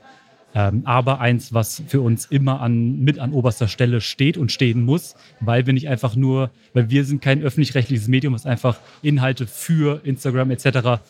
Ähm, 0.58 0.84
aber 0.86 1.20
eins, 1.20 1.54
was 1.54 1.84
für 1.86 2.00
uns 2.00 2.26
immer 2.28 2.62
an, 2.62 3.02
mit 3.02 3.20
an 3.20 3.34
oberster 3.34 3.68
Stelle 3.68 4.00
steht 4.00 4.38
und 4.38 4.54
stehen 4.54 4.84
muss, 4.84 5.16
weil 5.42 5.66
wir 5.66 5.74
nicht 5.74 5.90
einfach 5.90 6.16
nur, 6.16 6.50
weil 6.74 6.90
wir 6.90 7.04
sind 7.04 7.22
kein 7.22 7.44
öffentlich-rechtliches 7.44 8.08
Medium, 8.08 8.34
was 8.34 8.46
einfach 8.46 8.80
Inhalte 9.02 9.48
für 9.48 10.00
Instagram 10.06 10.52
etc. 10.52 11.02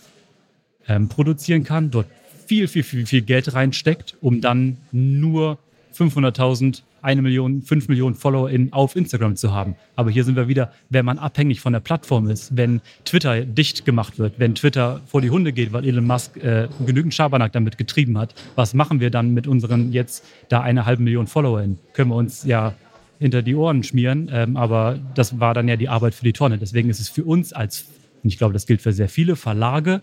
Ähm, 0.88 1.10
produzieren 1.10 1.64
kann, 1.64 1.92
dort 1.92 2.08
viel, 2.48 2.68
viel, 2.68 2.82
viel, 2.82 3.06
viel 3.06 3.22
Geld 3.22 3.54
reinsteckt, 3.54 4.18
um 4.20 4.42
dann 4.42 4.78
nur 4.92 5.60
500.000 5.96 6.82
eine 7.02 7.22
Million, 7.22 7.62
fünf 7.62 7.88
Millionen 7.88 8.16
FollowerInnen 8.16 8.74
auf 8.74 8.96
Instagram 8.96 9.36
zu 9.36 9.54
haben. 9.54 9.76
Aber 9.96 10.10
hier 10.10 10.24
sind 10.24 10.36
wir 10.36 10.48
wieder, 10.48 10.72
wenn 10.90 11.06
man 11.06 11.20
abhängig 11.20 11.62
von 11.62 11.72
der 11.72 11.80
Plattform 11.80 12.28
ist, 12.30 12.58
wenn 12.58 12.82
Twitter 13.06 13.46
dicht 13.46 13.86
gemacht 13.86 14.18
wird, 14.18 14.40
wenn 14.40 14.56
Twitter 14.56 15.02
vor 15.06 15.22
die 15.22 15.30
Hunde 15.30 15.54
geht, 15.54 15.72
weil 15.72 15.86
Elon 15.86 16.08
Musk 16.08 16.36
äh, 16.38 16.68
genügend 16.84 17.14
Schabernack 17.14 17.54
damit 17.54 17.78
getrieben 17.78 18.18
hat, 18.18 18.34
was 18.56 18.74
machen 18.74 19.00
wir 19.00 19.12
dann 19.12 19.36
mit 19.36 19.46
unseren 19.46 19.92
jetzt 19.92 20.26
da 20.50 20.62
eine 20.62 20.88
halbe 20.88 21.04
Million 21.04 21.28
FollowerInnen? 21.28 21.78
Können 21.94 22.10
wir 22.10 22.16
uns 22.16 22.44
ja 22.44 22.74
hinter 23.20 23.44
die 23.44 23.56
Ohren 23.56 23.84
schmieren, 23.84 24.30
ähm, 24.34 24.58
aber 24.58 25.00
das 25.14 25.40
war 25.40 25.54
dann 25.54 25.68
ja 25.68 25.76
die 25.76 25.90
Arbeit 25.90 26.16
für 26.16 26.26
die 26.26 26.34
Tonne. 26.34 26.58
Deswegen 26.58 26.90
ist 26.90 27.00
es 27.00 27.10
für 27.10 27.24
uns 27.24 27.54
als, 27.54 27.86
und 28.24 28.30
ich 28.30 28.38
glaube, 28.38 28.54
das 28.54 28.66
gilt 28.66 28.82
für 28.82 28.94
sehr 28.94 29.10
viele 29.10 29.36
Verlage 29.36 30.02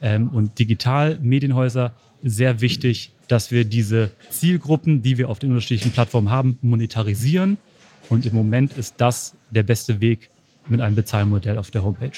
ähm, 0.00 0.28
und 0.28 0.58
Digital-Medienhäuser 0.58 1.92
sehr 2.22 2.60
wichtig, 2.60 3.12
dass 3.28 3.50
wir 3.50 3.64
diese 3.64 4.10
Zielgruppen, 4.30 5.02
die 5.02 5.18
wir 5.18 5.28
auf 5.28 5.38
den 5.38 5.50
unterschiedlichen 5.50 5.92
Plattformen 5.92 6.30
haben, 6.30 6.58
monetarisieren. 6.62 7.58
Und 8.08 8.24
im 8.26 8.34
Moment 8.34 8.76
ist 8.76 8.94
das 8.98 9.34
der 9.50 9.62
beste 9.62 10.00
Weg 10.00 10.30
mit 10.68 10.80
einem 10.80 10.96
Bezahlmodell 10.96 11.58
auf 11.58 11.70
der 11.70 11.84
Homepage. 11.84 12.12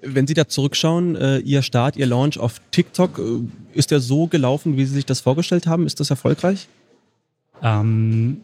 Wenn 0.00 0.26
Sie 0.26 0.34
da 0.34 0.48
zurückschauen, 0.48 1.14
äh, 1.16 1.38
Ihr 1.38 1.62
Start, 1.62 1.96
Ihr 1.96 2.06
Launch 2.06 2.38
auf 2.38 2.60
TikTok, 2.70 3.18
äh, 3.18 3.78
ist 3.78 3.90
der 3.90 4.00
so 4.00 4.26
gelaufen, 4.26 4.76
wie 4.76 4.84
Sie 4.84 4.94
sich 4.94 5.06
das 5.06 5.20
vorgestellt 5.20 5.66
haben? 5.66 5.86
Ist 5.86 6.00
das 6.00 6.10
erfolgreich? 6.10 6.66
Ähm, 7.62 8.40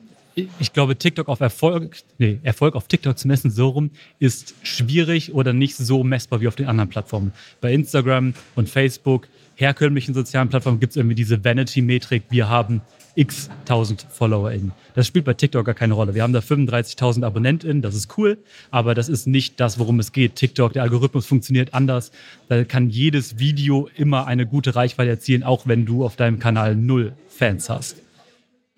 ich 0.60 0.72
glaube, 0.72 0.96
TikTok 0.96 1.28
auf 1.28 1.40
Erfolg, 1.40 1.96
nee, 2.18 2.38
Erfolg 2.44 2.76
auf 2.76 2.86
TikTok 2.86 3.18
zu 3.18 3.26
messen, 3.26 3.50
so 3.50 3.70
rum, 3.70 3.90
ist 4.20 4.54
schwierig 4.62 5.34
oder 5.34 5.52
nicht 5.52 5.76
so 5.76 6.04
messbar 6.04 6.40
wie 6.40 6.46
auf 6.46 6.54
den 6.54 6.66
anderen 6.66 6.88
Plattformen. 6.88 7.32
Bei 7.60 7.72
Instagram 7.72 8.34
und 8.54 8.68
Facebook, 8.68 9.26
herkömmlichen 9.58 10.14
sozialen 10.14 10.48
Plattformen, 10.48 10.78
gibt 10.78 10.92
es 10.92 10.96
irgendwie 10.96 11.16
diese 11.16 11.44
Vanity-Metrik. 11.44 12.22
Wir 12.30 12.48
haben 12.48 12.80
x 13.16 13.50
tausend 13.64 14.06
FollowerInnen. 14.08 14.70
Das 14.94 15.08
spielt 15.08 15.24
bei 15.24 15.34
TikTok 15.34 15.66
gar 15.66 15.74
keine 15.74 15.94
Rolle. 15.94 16.14
Wir 16.14 16.22
haben 16.22 16.32
da 16.32 16.38
35.000 16.38 17.24
AbonnentInnen, 17.24 17.82
das 17.82 17.96
ist 17.96 18.16
cool, 18.16 18.38
aber 18.70 18.94
das 18.94 19.08
ist 19.08 19.26
nicht 19.26 19.58
das, 19.58 19.80
worum 19.80 19.98
es 19.98 20.12
geht. 20.12 20.36
TikTok, 20.36 20.74
der 20.74 20.84
Algorithmus 20.84 21.26
funktioniert 21.26 21.74
anders. 21.74 22.12
Da 22.48 22.62
kann 22.62 22.88
jedes 22.88 23.40
Video 23.40 23.88
immer 23.96 24.28
eine 24.28 24.46
gute 24.46 24.76
Reichweite 24.76 25.10
erzielen, 25.10 25.42
auch 25.42 25.66
wenn 25.66 25.84
du 25.84 26.04
auf 26.04 26.14
deinem 26.14 26.38
Kanal 26.38 26.76
null 26.76 27.12
Fans 27.28 27.68
hast. 27.68 27.96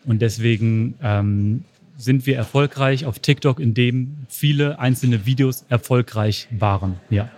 Und 0.06 0.22
deswegen 0.22 0.94
ähm, 1.02 1.64
sind 1.99 2.25
wir 2.25 2.37
erfolgreich 2.37 3.04
auf 3.04 3.18
TikTok, 3.18 3.60
indem 3.60 4.16
viele 4.28 4.78
einzelne 4.78 5.26
Videos 5.26 5.66
erfolgreich 5.68 6.49
waren. 6.50 6.96
Ja. 7.10 7.30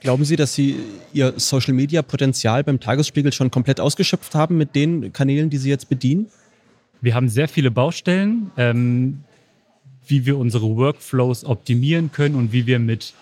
Glauben 0.00 0.24
Sie, 0.24 0.36
dass 0.36 0.54
Sie 0.54 0.76
Ihr 1.12 1.34
Social-Media-Potenzial 1.36 2.62
beim 2.62 2.78
Tagesspiegel 2.78 3.32
schon 3.32 3.50
komplett 3.50 3.80
ausgeschöpft 3.80 4.34
haben 4.34 4.56
mit 4.56 4.76
den 4.76 5.12
Kanälen, 5.12 5.50
die 5.50 5.56
Sie 5.56 5.70
jetzt 5.70 5.88
bedienen? 5.88 6.26
Wir 7.00 7.14
haben 7.14 7.28
sehr 7.28 7.48
viele 7.48 7.70
Baustellen, 7.70 8.50
ähm, 8.56 9.24
wie 10.06 10.24
wir 10.24 10.38
unsere 10.38 10.76
Workflows 10.76 11.44
optimieren 11.44 12.12
können 12.12 12.36
und 12.36 12.52
wie 12.52 12.66
wir 12.66 12.78
mit 12.78 13.12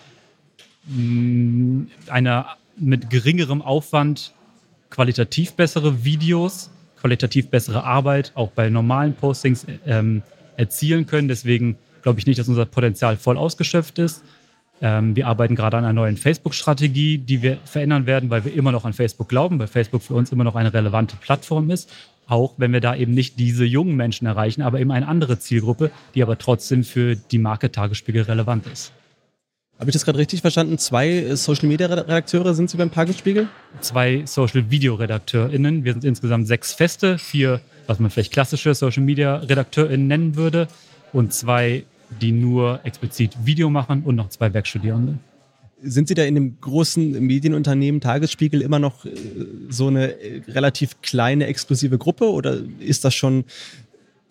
mh, 0.87 1.01
mm, 1.01 1.87
einer 2.07 2.57
mit 2.79 3.09
geringerem 3.09 3.63
Aufwand 3.63 4.33
qualitativ 4.91 5.53
bessere 5.53 6.03
Videos, 6.05 6.69
qualitativ 6.99 7.49
bessere 7.49 7.83
Arbeit 7.83 8.31
auch 8.35 8.51
bei 8.51 8.69
normalen 8.69 9.15
Postings 9.15 9.65
ähm, 9.85 10.21
erzielen 10.57 11.07
können. 11.07 11.27
Deswegen 11.27 11.77
glaube 12.03 12.19
ich 12.19 12.27
nicht, 12.27 12.39
dass 12.39 12.47
unser 12.47 12.65
Potenzial 12.65 13.17
voll 13.17 13.37
ausgeschöpft 13.37 13.97
ist. 13.97 14.23
Ähm, 14.81 15.15
wir 15.15 15.27
arbeiten 15.27 15.55
gerade 15.55 15.77
an 15.77 15.83
einer 15.83 15.93
neuen 15.93 16.17
Facebook-Strategie, 16.17 17.17
die 17.17 17.41
wir 17.41 17.57
verändern 17.65 18.05
werden, 18.05 18.29
weil 18.29 18.45
wir 18.45 18.53
immer 18.53 18.71
noch 18.71 18.85
an 18.85 18.93
Facebook 18.93 19.29
glauben, 19.29 19.59
weil 19.59 19.67
Facebook 19.67 20.03
für 20.03 20.13
uns 20.13 20.31
immer 20.31 20.43
noch 20.43 20.55
eine 20.55 20.73
relevante 20.73 21.15
Plattform 21.15 21.69
ist. 21.71 21.91
Auch 22.27 22.55
wenn 22.57 22.73
wir 22.73 22.81
da 22.81 22.95
eben 22.95 23.13
nicht 23.13 23.39
diese 23.39 23.63
jungen 23.63 23.95
Menschen 23.95 24.27
erreichen, 24.27 24.61
aber 24.61 24.79
eben 24.79 24.91
eine 24.91 25.07
andere 25.07 25.39
Zielgruppe, 25.39 25.91
die 26.13 26.21
aber 26.21 26.37
trotzdem 26.37 26.83
für 26.83 27.15
die 27.15 27.39
Marke 27.39 27.71
Tagesspiegel 27.71 28.23
relevant 28.23 28.67
ist. 28.67 28.91
Habe 29.79 29.91
ich 29.91 29.93
das 29.93 30.05
gerade 30.05 30.17
richtig 30.17 30.41
verstanden? 30.41 30.79
Zwei 30.79 31.35
Social 31.35 31.67
Media 31.67 31.85
Redakteure 31.87 32.55
sind 32.55 32.69
Sie 32.69 32.77
beim 32.77 32.91
Tagesspiegel? 32.91 33.47
Zwei 33.79 34.23
Social 34.25 34.71
Video 34.71 34.95
RedakteurInnen. 34.95 35.83
Wir 35.83 35.93
sind 35.93 36.03
insgesamt 36.03 36.47
sechs 36.47 36.73
Feste, 36.73 37.19
vier, 37.19 37.61
was 37.85 37.99
man 37.99 38.09
vielleicht 38.09 38.33
klassische 38.33 38.73
Social 38.73 39.03
Media 39.03 39.35
RedakteurInnen 39.35 40.07
nennen 40.07 40.35
würde, 40.35 40.67
und 41.13 41.31
zwei 41.31 41.83
die 42.21 42.31
nur 42.31 42.79
explizit 42.83 43.37
Video 43.43 43.69
machen 43.69 44.03
und 44.03 44.15
noch 44.15 44.29
zwei 44.29 44.53
Werkstudierende. 44.53 45.17
Sind 45.81 46.07
Sie 46.07 46.15
da 46.15 46.23
in 46.23 46.35
dem 46.35 46.59
großen 46.59 47.19
Medienunternehmen 47.23 48.01
Tagesspiegel 48.01 48.61
immer 48.61 48.79
noch 48.79 49.05
äh, 49.05 49.11
so 49.69 49.87
eine 49.87 50.19
äh, 50.19 50.41
relativ 50.47 51.01
kleine, 51.01 51.45
exklusive 51.45 51.97
Gruppe 51.97 52.31
oder 52.31 52.57
ist 52.79 53.05
das 53.05 53.13
schon 53.13 53.45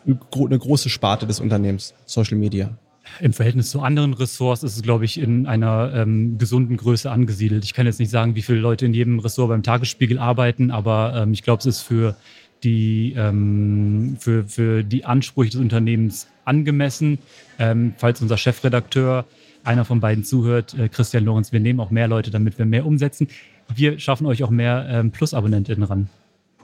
eine 0.05 0.59
große 0.59 0.89
Sparte 0.89 1.27
des 1.27 1.41
Unternehmens, 1.41 1.95
Social 2.05 2.37
Media? 2.37 2.77
Im 3.21 3.33
Verhältnis 3.33 3.71
zu 3.71 3.81
anderen 3.81 4.15
Ressorts 4.15 4.63
ist 4.63 4.77
es, 4.77 4.83
glaube 4.83 5.05
ich, 5.05 5.19
in 5.19 5.47
einer 5.47 5.93
ähm, 5.95 6.39
gesunden 6.39 6.77
Größe 6.77 7.11
angesiedelt. 7.11 7.65
Ich 7.65 7.73
kann 7.73 7.87
jetzt 7.87 8.01
nicht 8.01 8.11
sagen, 8.11 8.35
wie 8.35 8.43
viele 8.43 8.59
Leute 8.59 8.85
in 8.85 8.95
jedem 8.95 9.21
Ressort 9.21 9.49
beim 9.49 9.63
Tagesspiegel 9.63 10.19
arbeiten, 10.19 10.71
aber 10.71 11.15
ähm, 11.15 11.33
ich 11.33 11.43
glaube, 11.43 11.61
es 11.61 11.67
ist 11.67 11.81
für 11.81 12.17
die, 12.63 13.15
ähm, 13.17 14.17
für, 14.19 14.45
für 14.45 14.83
die 14.83 15.05
Ansprüche 15.05 15.53
des 15.53 15.61
Unternehmens 15.61 16.29
angemessen. 16.45 17.19
Ähm, 17.59 17.95
falls 17.97 18.23
unser 18.23 18.37
Chefredakteur, 18.37 19.27
einer 19.65 19.85
von 19.85 20.01
beiden 20.01 20.25
zuhört, 20.25 20.75
äh, 20.75 20.89
Christian 20.89 21.25
Lorenz, 21.25 21.53
wir 21.53 21.61
nehmen 21.61 21.81
auch 21.81 21.91
mehr 21.91 22.09
Leute, 22.09 22.31
damit 22.31 22.59
wir 22.59 22.67
mehr 22.67 22.87
umsetzen. 22.87 23.29
Wir 23.75 23.99
schaffen 23.99 24.27
euch 24.27 24.45
auch 24.45 24.51
mehr 24.51 24.87
ähm, 24.89 25.11
Plus-AbonnentInnen 25.11 25.83
ran. 25.83 26.09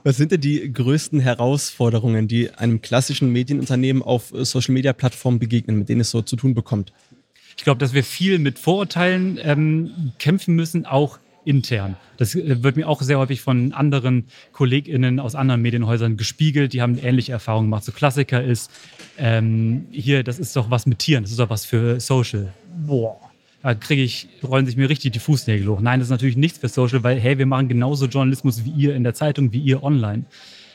Was 0.05 0.17
sind 0.17 0.31
denn 0.31 0.41
die 0.41 0.71
größten 0.71 1.19
Herausforderungen, 1.19 2.27
die 2.27 2.51
einem 2.51 2.81
klassischen 2.81 3.31
Medienunternehmen 3.31 4.01
auf 4.01 4.33
äh, 4.33 4.43
Social-Media-Plattformen 4.43 5.39
begegnen, 5.39 5.77
mit 5.77 5.89
denen 5.89 6.01
es 6.01 6.11
so 6.11 6.21
zu 6.21 6.35
tun 6.35 6.53
bekommt? 6.53 6.93
Ich 7.57 7.63
glaube, 7.63 7.79
dass 7.79 7.93
wir 7.93 8.03
viel 8.03 8.39
mit 8.39 8.59
Vorurteilen 8.59 9.39
ähm, 9.41 10.13
kämpfen 10.17 10.55
müssen, 10.55 10.85
auch 10.85 11.19
intern. 11.45 11.95
Das 12.17 12.35
äh, 12.35 12.63
wird 12.63 12.75
mir 12.75 12.87
auch 12.87 13.01
sehr 13.01 13.19
häufig 13.19 13.41
von 13.41 13.73
anderen 13.73 14.25
KollegInnen 14.51 15.19
aus 15.19 15.35
anderen 15.35 15.61
Medienhäusern 15.61 16.17
gespiegelt. 16.17 16.73
Die 16.73 16.81
haben 16.81 16.97
ähnliche 16.97 17.31
Erfahrungen 17.31 17.67
gemacht. 17.67 17.83
So 17.83 17.91
Klassiker 17.91 18.43
ist, 18.43 18.71
ähm, 19.17 19.85
hier, 19.91 20.23
das 20.23 20.39
ist 20.39 20.55
doch 20.55 20.69
was 20.69 20.85
mit 20.85 20.99
Tieren, 20.99 21.23
das 21.23 21.31
ist 21.31 21.39
doch 21.39 21.49
was 21.49 21.65
für 21.65 21.99
Social. 21.99 22.53
Boah. 22.85 23.19
Da 23.61 23.73
kriege 23.73 24.03
ich, 24.03 24.27
rollen 24.43 24.65
sich 24.65 24.75
mir 24.75 24.89
richtig 24.89 25.13
die 25.13 25.19
Fußnägel 25.19 25.67
hoch. 25.67 25.79
Nein, 25.79 25.99
das 25.99 26.07
ist 26.07 26.11
natürlich 26.11 26.35
nichts 26.35 26.57
für 26.57 26.67
Social, 26.67 27.01
weil, 27.03 27.17
hey, 27.17 27.37
wir 27.37 27.45
machen 27.45 27.69
genauso 27.69 28.07
Journalismus 28.07 28.65
wie 28.65 28.71
ihr 28.71 28.93
in 28.93 29.05
der 29.05 29.13
Zeitung, 29.13 29.53
wie 29.53 29.59
ihr 29.59 29.83
online. 29.83 30.25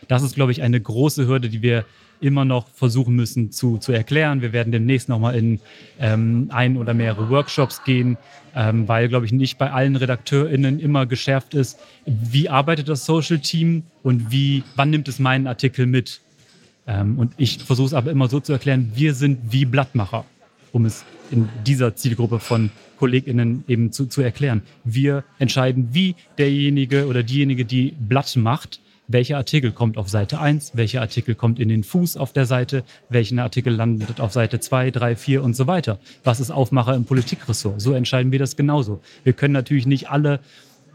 Das 0.09 0.23
ist, 0.23 0.35
glaube 0.35 0.53
ich, 0.53 0.63
eine 0.63 0.81
große 0.81 1.27
Hürde, 1.27 1.51
die 1.51 1.61
wir 1.61 1.85
immer 2.21 2.45
noch 2.45 2.69
versuchen 2.69 3.15
müssen 3.15 3.53
zu, 3.53 3.79
zu 3.79 3.93
erklären. 3.93 4.43
Wir 4.43 4.53
werden 4.53 4.73
demnächst 4.73 5.09
nochmal 5.09 5.37
in 5.37 5.61
ähm, 6.01 6.49
ein 6.51 6.77
oder 6.77 6.95
mehrere 6.95 7.29
Workshops 7.31 7.85
gehen, 7.85 8.17
ähm, 8.55 8.89
weil, 8.89 9.09
glaube 9.09 9.27
ich, 9.27 9.33
nicht 9.33 9.59
bei 9.59 9.71
allen 9.71 9.97
RedakteurInnen 9.97 10.81
immer 10.81 11.07
geschärft 11.07 11.55
ist, 11.55 11.79
wie 12.07 12.49
arbeitet 12.49 12.89
das 12.89 13.07
Social 13.07 13.39
Team 13.39 13.85
und 14.03 14.31
wie, 14.31 14.65
wann 14.77 14.91
nimmt 14.91 15.09
es 15.09 15.19
meinen 15.19 15.47
Artikel 15.47 15.87
mit? 15.87 16.21
Ähm, 16.87 17.19
und 17.19 17.35
ich 17.37 17.59
versuche 17.59 17.87
es 17.87 17.95
aber 17.95 18.11
immer 18.11 18.29
so 18.29 18.41
zu 18.41 18.53
erklären, 18.53 18.93
wir 18.95 19.15
sind 19.15 19.39
wie 19.51 19.65
Blattmacher, 19.65 20.25
um 20.73 20.87
es 20.87 21.05
in 21.31 21.49
dieser 21.67 21.95
Zielgruppe 21.95 22.39
von 22.39 22.71
KollegInnen 22.99 23.65
eben 23.69 23.93
zu, 23.93 24.07
zu 24.07 24.23
erklären. 24.23 24.63
Wir 24.85 25.25
entscheiden, 25.39 25.91
wie 25.93 26.17
derjenige 26.39 27.07
oder 27.07 27.23
diejenige, 27.23 27.65
die 27.65 27.95
Blatt 27.99 28.35
macht, 28.37 28.81
welcher 29.09 29.39
Artikel 29.39 29.73
kommt 29.73 29.97
auf 29.97 30.09
Seite 30.09 30.39
1, 30.39 30.73
welcher 30.75 31.01
Artikel 31.01 31.35
kommt 31.35 31.59
in 31.59 31.71
den 31.71 31.83
Fuß 31.83 32.17
auf 32.19 32.33
der 32.33 32.47
Seite, 32.47 32.85
welchen 33.09 33.39
Artikel 33.39 33.75
landet 33.75 34.21
auf 34.21 34.33
Seite 34.33 34.61
2, 34.61 34.91
3, 34.91 35.17
4 35.17 35.43
und 35.43 35.57
so 35.57 35.67
weiter. 35.67 35.99
Was 36.25 36.41
ist 36.41 36.51
Aufmacher 36.51 36.95
im 36.95 37.05
Politikressort? 37.05 37.81
So 37.81 37.95
entscheiden 37.95 38.31
wir 38.31 38.39
das 38.39 38.55
genauso. 38.55 39.01
Wir 39.25 39.33
können 39.33 39.55
natürlich 39.55 39.87
nicht 39.87 40.11
alle, 40.11 40.41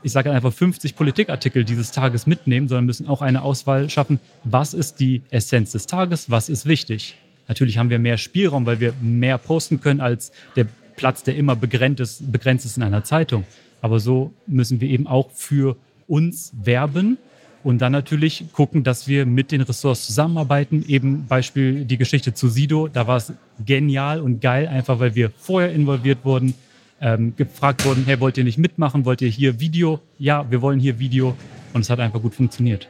ich 0.03 0.11
sage 0.11 0.31
einfach 0.31 0.53
50 0.53 0.95
Politikartikel 0.95 1.65
dieses 1.65 1.91
Tages 1.91 2.27
mitnehmen, 2.27 2.67
sondern 2.67 2.85
müssen 2.85 3.07
auch 3.07 3.23
eine 3.23 3.41
Auswahl 3.41 3.89
schaffen. 3.89 4.19
Was 4.43 4.75
ist 4.75 4.99
die 4.99 5.23
Essenz 5.31 5.71
des 5.71 5.87
Tages? 5.87 6.29
Was 6.29 6.49
ist 6.49 6.67
wichtig? 6.67 7.17
Natürlich 7.47 7.79
haben 7.79 7.89
wir 7.89 7.99
mehr 7.99 8.17
Spielraum, 8.17 8.65
weil 8.67 8.79
wir 8.79 8.93
mehr 9.01 9.37
posten 9.39 9.81
können 9.81 10.01
als 10.01 10.31
der 10.55 10.67
Platz, 10.95 11.23
der 11.23 11.35
immer 11.35 11.55
begrenzt 11.55 11.99
ist, 11.99 12.31
begrenzt 12.31 12.65
ist 12.65 12.77
in 12.77 12.83
einer 12.83 13.03
Zeitung. 13.03 13.43
Aber 13.81 13.99
so 13.99 14.31
müssen 14.45 14.79
wir 14.79 14.89
eben 14.89 15.07
auch 15.07 15.31
für 15.31 15.75
uns 16.07 16.53
werben 16.61 17.17
und 17.63 17.79
dann 17.79 17.91
natürlich 17.91 18.45
gucken, 18.51 18.83
dass 18.83 19.07
wir 19.07 19.25
mit 19.25 19.51
den 19.51 19.61
Ressorts 19.61 20.05
zusammenarbeiten. 20.05 20.83
Eben 20.87 21.25
Beispiel 21.27 21.85
die 21.85 21.97
Geschichte 21.97 22.33
zu 22.33 22.49
Sido. 22.49 22.87
Da 22.87 23.07
war 23.07 23.17
es 23.17 23.33
genial 23.65 24.19
und 24.19 24.41
geil, 24.41 24.67
einfach 24.67 24.99
weil 24.99 25.15
wir 25.15 25.31
vorher 25.37 25.71
involviert 25.71 26.19
wurden, 26.23 26.55
ähm, 26.99 27.33
gefragt 27.37 27.85
wurden, 27.85 28.03
hey, 28.05 28.19
wollt 28.19 28.37
ihr 28.37 28.43
nicht 28.43 28.57
mitmachen? 28.57 29.05
Wollt 29.05 29.21
ihr 29.21 29.29
hier 29.29 29.59
Video? 29.59 30.01
Ja, 30.19 30.49
wir 30.51 30.61
wollen 30.61 30.79
hier 30.79 30.99
Video. 30.99 31.35
Und 31.73 31.81
es 31.81 31.89
hat 31.89 31.99
einfach 31.99 32.21
gut 32.21 32.35
funktioniert. 32.35 32.89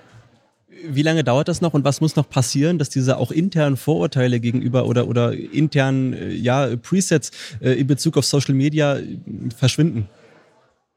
Wie 0.86 1.04
lange 1.04 1.24
dauert 1.24 1.48
das 1.48 1.62
noch 1.62 1.74
und 1.74 1.86
was 1.86 2.02
muss 2.02 2.16
noch 2.16 2.28
passieren, 2.28 2.78
dass 2.78 2.90
diese 2.90 3.18
auch 3.18 3.32
internen 3.32 3.78
Vorurteile 3.78 4.40
gegenüber 4.40 4.86
oder, 4.86 5.08
oder 5.08 5.34
internen 5.34 6.14
äh, 6.14 6.34
ja, 6.34 6.76
Presets 6.76 7.32
äh, 7.62 7.80
in 7.80 7.88
Bezug 7.88 8.18
auf 8.18 8.26
Social 8.26 8.54
Media 8.54 8.98
äh, 8.98 9.18
verschwinden? 9.56 10.10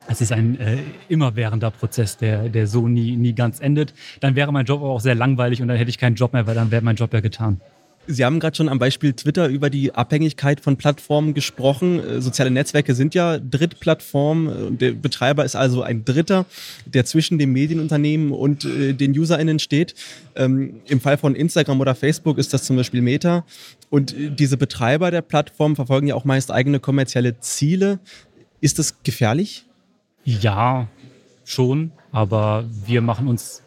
Es 0.09 0.21
ist 0.21 0.33
ein 0.33 0.59
äh, 0.61 0.79
immerwährender 1.09 1.71
Prozess, 1.71 2.17
der, 2.17 2.49
der 2.49 2.67
so 2.67 2.87
nie, 2.87 3.17
nie 3.17 3.35
ganz 3.35 3.61
endet. 3.61 3.93
Dann 4.21 4.37
wäre 4.37 4.53
mein 4.53 4.65
Job 4.65 4.81
aber 4.81 4.91
auch 4.91 5.01
sehr 5.01 5.15
langweilig 5.15 5.61
und 5.63 5.69
dann 5.69 5.77
hätte 5.77 5.91
ich 5.91 5.99
keinen 5.99 6.15
Job 6.15 6.33
mehr, 6.33 6.47
weil 6.47 6.55
dann 6.55 6.71
wäre 6.71 6.83
mein 6.83 6.97
Job 6.97 7.13
ja 7.13 7.21
getan. 7.21 7.61
Sie 8.09 8.25
haben 8.25 8.39
gerade 8.39 8.57
schon 8.57 8.69
am 8.69 8.79
Beispiel 8.79 9.15
Twitter 9.15 9.49
über 9.49 9.69
die 9.69 9.93
Abhängigkeit 9.93 10.61
von 10.61 10.77
Plattformen 10.77 11.35
gesprochen. 11.35 11.99
Äh, 11.99 12.21
soziale 12.21 12.53
Netzwerke 12.53 12.95
sind 12.95 13.15
ja 13.15 13.39
Drittplattformen. 13.39 14.79
Der 14.79 14.93
Betreiber 14.93 15.45
ist 15.45 15.57
also 15.57 15.83
ein 15.83 16.05
Dritter, 16.05 16.47
der 16.85 17.05
zwischen 17.05 17.39
dem 17.39 17.53
Medienunternehmen 17.53 18.31
und 18.31 18.65
äh, 18.65 18.93
den 18.93 19.19
UserInnen 19.19 19.59
steht. 19.59 19.97
Ähm, 20.37 20.83
Im 20.87 21.01
Fall 21.01 21.19
von 21.19 21.35
Instagram 21.35 21.81
oder 21.81 21.97
Facebook 21.97 22.39
ist 22.39 22.55
das 22.55 22.63
zum 22.63 22.77
Beispiel 22.77 23.03
Meta. 23.03 23.45
Und 23.91 24.17
äh, 24.17 24.31
diese 24.31 24.57
Betreiber 24.57 25.11
der 25.11 25.23
Plattform 25.23 25.75
verfolgen 25.75 26.07
ja 26.07 26.15
auch 26.15 26.25
meist 26.25 26.53
eigene 26.53 26.79
kommerzielle 26.79 27.41
Ziele. 27.41 27.99
Ist 28.61 28.79
das 28.79 29.03
gefährlich? 29.03 29.66
Ja, 30.27 30.89
schon, 31.45 31.93
aber 32.11 32.65
wir 32.85 33.01
machen 33.01 33.29
uns 33.29 33.63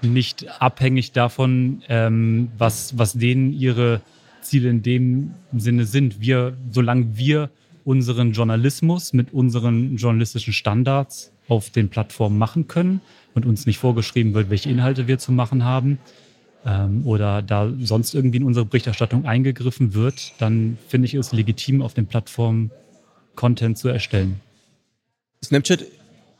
nicht 0.00 0.46
abhängig 0.62 1.10
davon, 1.10 1.82
ähm, 1.88 2.52
was, 2.56 2.96
was 2.96 3.14
denen 3.14 3.52
ihre 3.52 4.00
Ziele 4.40 4.70
in 4.70 4.82
dem 4.82 5.34
Sinne 5.56 5.86
sind. 5.86 6.20
Wir, 6.20 6.56
solange 6.70 7.16
wir 7.16 7.50
unseren 7.84 8.30
Journalismus 8.30 9.12
mit 9.12 9.34
unseren 9.34 9.96
journalistischen 9.96 10.52
Standards 10.52 11.32
auf 11.48 11.70
den 11.70 11.88
Plattformen 11.88 12.38
machen 12.38 12.68
können 12.68 13.00
und 13.34 13.44
uns 13.44 13.66
nicht 13.66 13.78
vorgeschrieben 13.78 14.34
wird, 14.34 14.50
welche 14.50 14.70
Inhalte 14.70 15.08
wir 15.08 15.18
zu 15.18 15.32
machen 15.32 15.64
haben, 15.64 15.98
ähm, 16.64 17.04
oder 17.04 17.42
da 17.42 17.72
sonst 17.80 18.14
irgendwie 18.14 18.36
in 18.36 18.44
unsere 18.44 18.66
Berichterstattung 18.66 19.24
eingegriffen 19.24 19.94
wird, 19.94 20.32
dann 20.38 20.78
finde 20.86 21.06
ich 21.06 21.14
es 21.14 21.32
legitim, 21.32 21.82
auf 21.82 21.92
den 21.92 22.06
Plattformen 22.06 22.70
Content 23.34 23.76
zu 23.76 23.88
erstellen. 23.88 24.40
Snapchat 25.44 25.84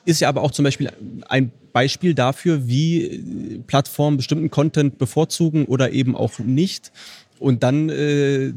ist 0.05 0.21
ja 0.21 0.29
aber 0.29 0.43
auch 0.43 0.51
zum 0.51 0.65
Beispiel 0.65 0.91
ein 1.29 1.51
Beispiel 1.73 2.15
dafür, 2.15 2.69
wie 2.69 3.63
Plattformen 3.67 4.17
bestimmten 4.17 4.51
Content 4.51 4.99
bevorzugen 4.99 5.65
oder 5.65 5.93
eben 5.93 6.15
auch 6.15 6.39
nicht 6.39 6.93
und 7.39 7.63
dann 7.63 7.89
äh, 7.89 8.53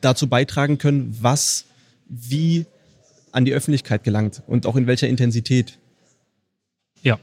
dazu 0.00 0.28
beitragen 0.28 0.78
können, 0.78 1.16
was 1.20 1.64
wie 2.08 2.66
an 3.32 3.44
die 3.44 3.52
Öffentlichkeit 3.52 4.04
gelangt 4.04 4.42
und 4.46 4.66
auch 4.66 4.76
in 4.76 4.86
welcher 4.86 5.08
Intensität. 5.08 5.78
Ja. 7.02 7.18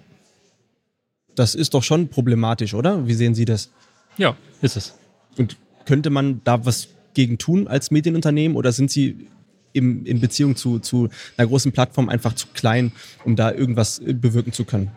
Das 1.35 1.55
ist 1.55 1.73
doch 1.73 1.83
schon 1.83 2.09
problematisch, 2.09 2.73
oder? 2.73 3.07
Wie 3.07 3.13
sehen 3.13 3.35
Sie 3.35 3.45
das? 3.45 3.71
Ja, 4.17 4.37
ist 4.61 4.77
es. 4.77 4.95
Und 5.37 5.57
könnte 5.85 6.09
man 6.09 6.41
da 6.43 6.65
was 6.65 6.89
gegen 7.13 7.37
tun 7.37 7.67
als 7.67 7.91
Medienunternehmen 7.91 8.55
oder 8.55 8.71
sind 8.71 8.91
Sie 8.91 9.27
im, 9.75 10.05
in 10.05 10.19
Beziehung 10.19 10.55
zu, 10.55 10.79
zu 10.79 11.09
einer 11.37 11.47
großen 11.47 11.71
Plattform 11.71 12.09
einfach 12.09 12.33
zu 12.33 12.47
klein, 12.53 12.91
um 13.23 13.35
da 13.35 13.51
irgendwas 13.51 14.01
bewirken 14.03 14.53
zu 14.53 14.65
können? 14.65 14.91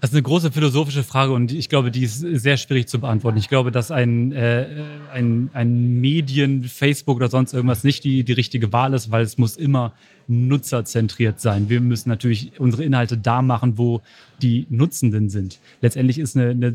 Das 0.00 0.10
ist 0.10 0.16
eine 0.16 0.22
große 0.22 0.52
philosophische 0.52 1.02
Frage 1.02 1.32
und 1.32 1.50
ich 1.50 1.70
glaube, 1.70 1.90
die 1.90 2.02
ist 2.02 2.18
sehr 2.18 2.58
schwierig 2.58 2.88
zu 2.88 3.00
beantworten. 3.00 3.38
Ich 3.38 3.48
glaube, 3.48 3.70
dass 3.70 3.90
ein, 3.90 4.32
äh, 4.32 4.66
ein, 5.10 5.48
ein 5.54 5.98
Medien, 5.98 6.64
Facebook 6.64 7.16
oder 7.16 7.30
sonst 7.30 7.54
irgendwas 7.54 7.84
nicht 7.84 8.04
die, 8.04 8.22
die 8.22 8.34
richtige 8.34 8.70
Wahl 8.70 8.92
ist, 8.92 9.10
weil 9.10 9.22
es 9.22 9.38
muss 9.38 9.56
immer 9.56 9.94
nutzerzentriert 10.26 11.40
sein. 11.40 11.70
Wir 11.70 11.80
müssen 11.80 12.10
natürlich 12.10 12.60
unsere 12.60 12.84
Inhalte 12.84 13.16
da 13.16 13.40
machen, 13.40 13.78
wo 13.78 14.02
die 14.42 14.66
Nutzenden 14.68 15.30
sind. 15.30 15.58
Letztendlich 15.80 16.18
ist 16.18 16.36
eine, 16.36 16.50
eine 16.50 16.74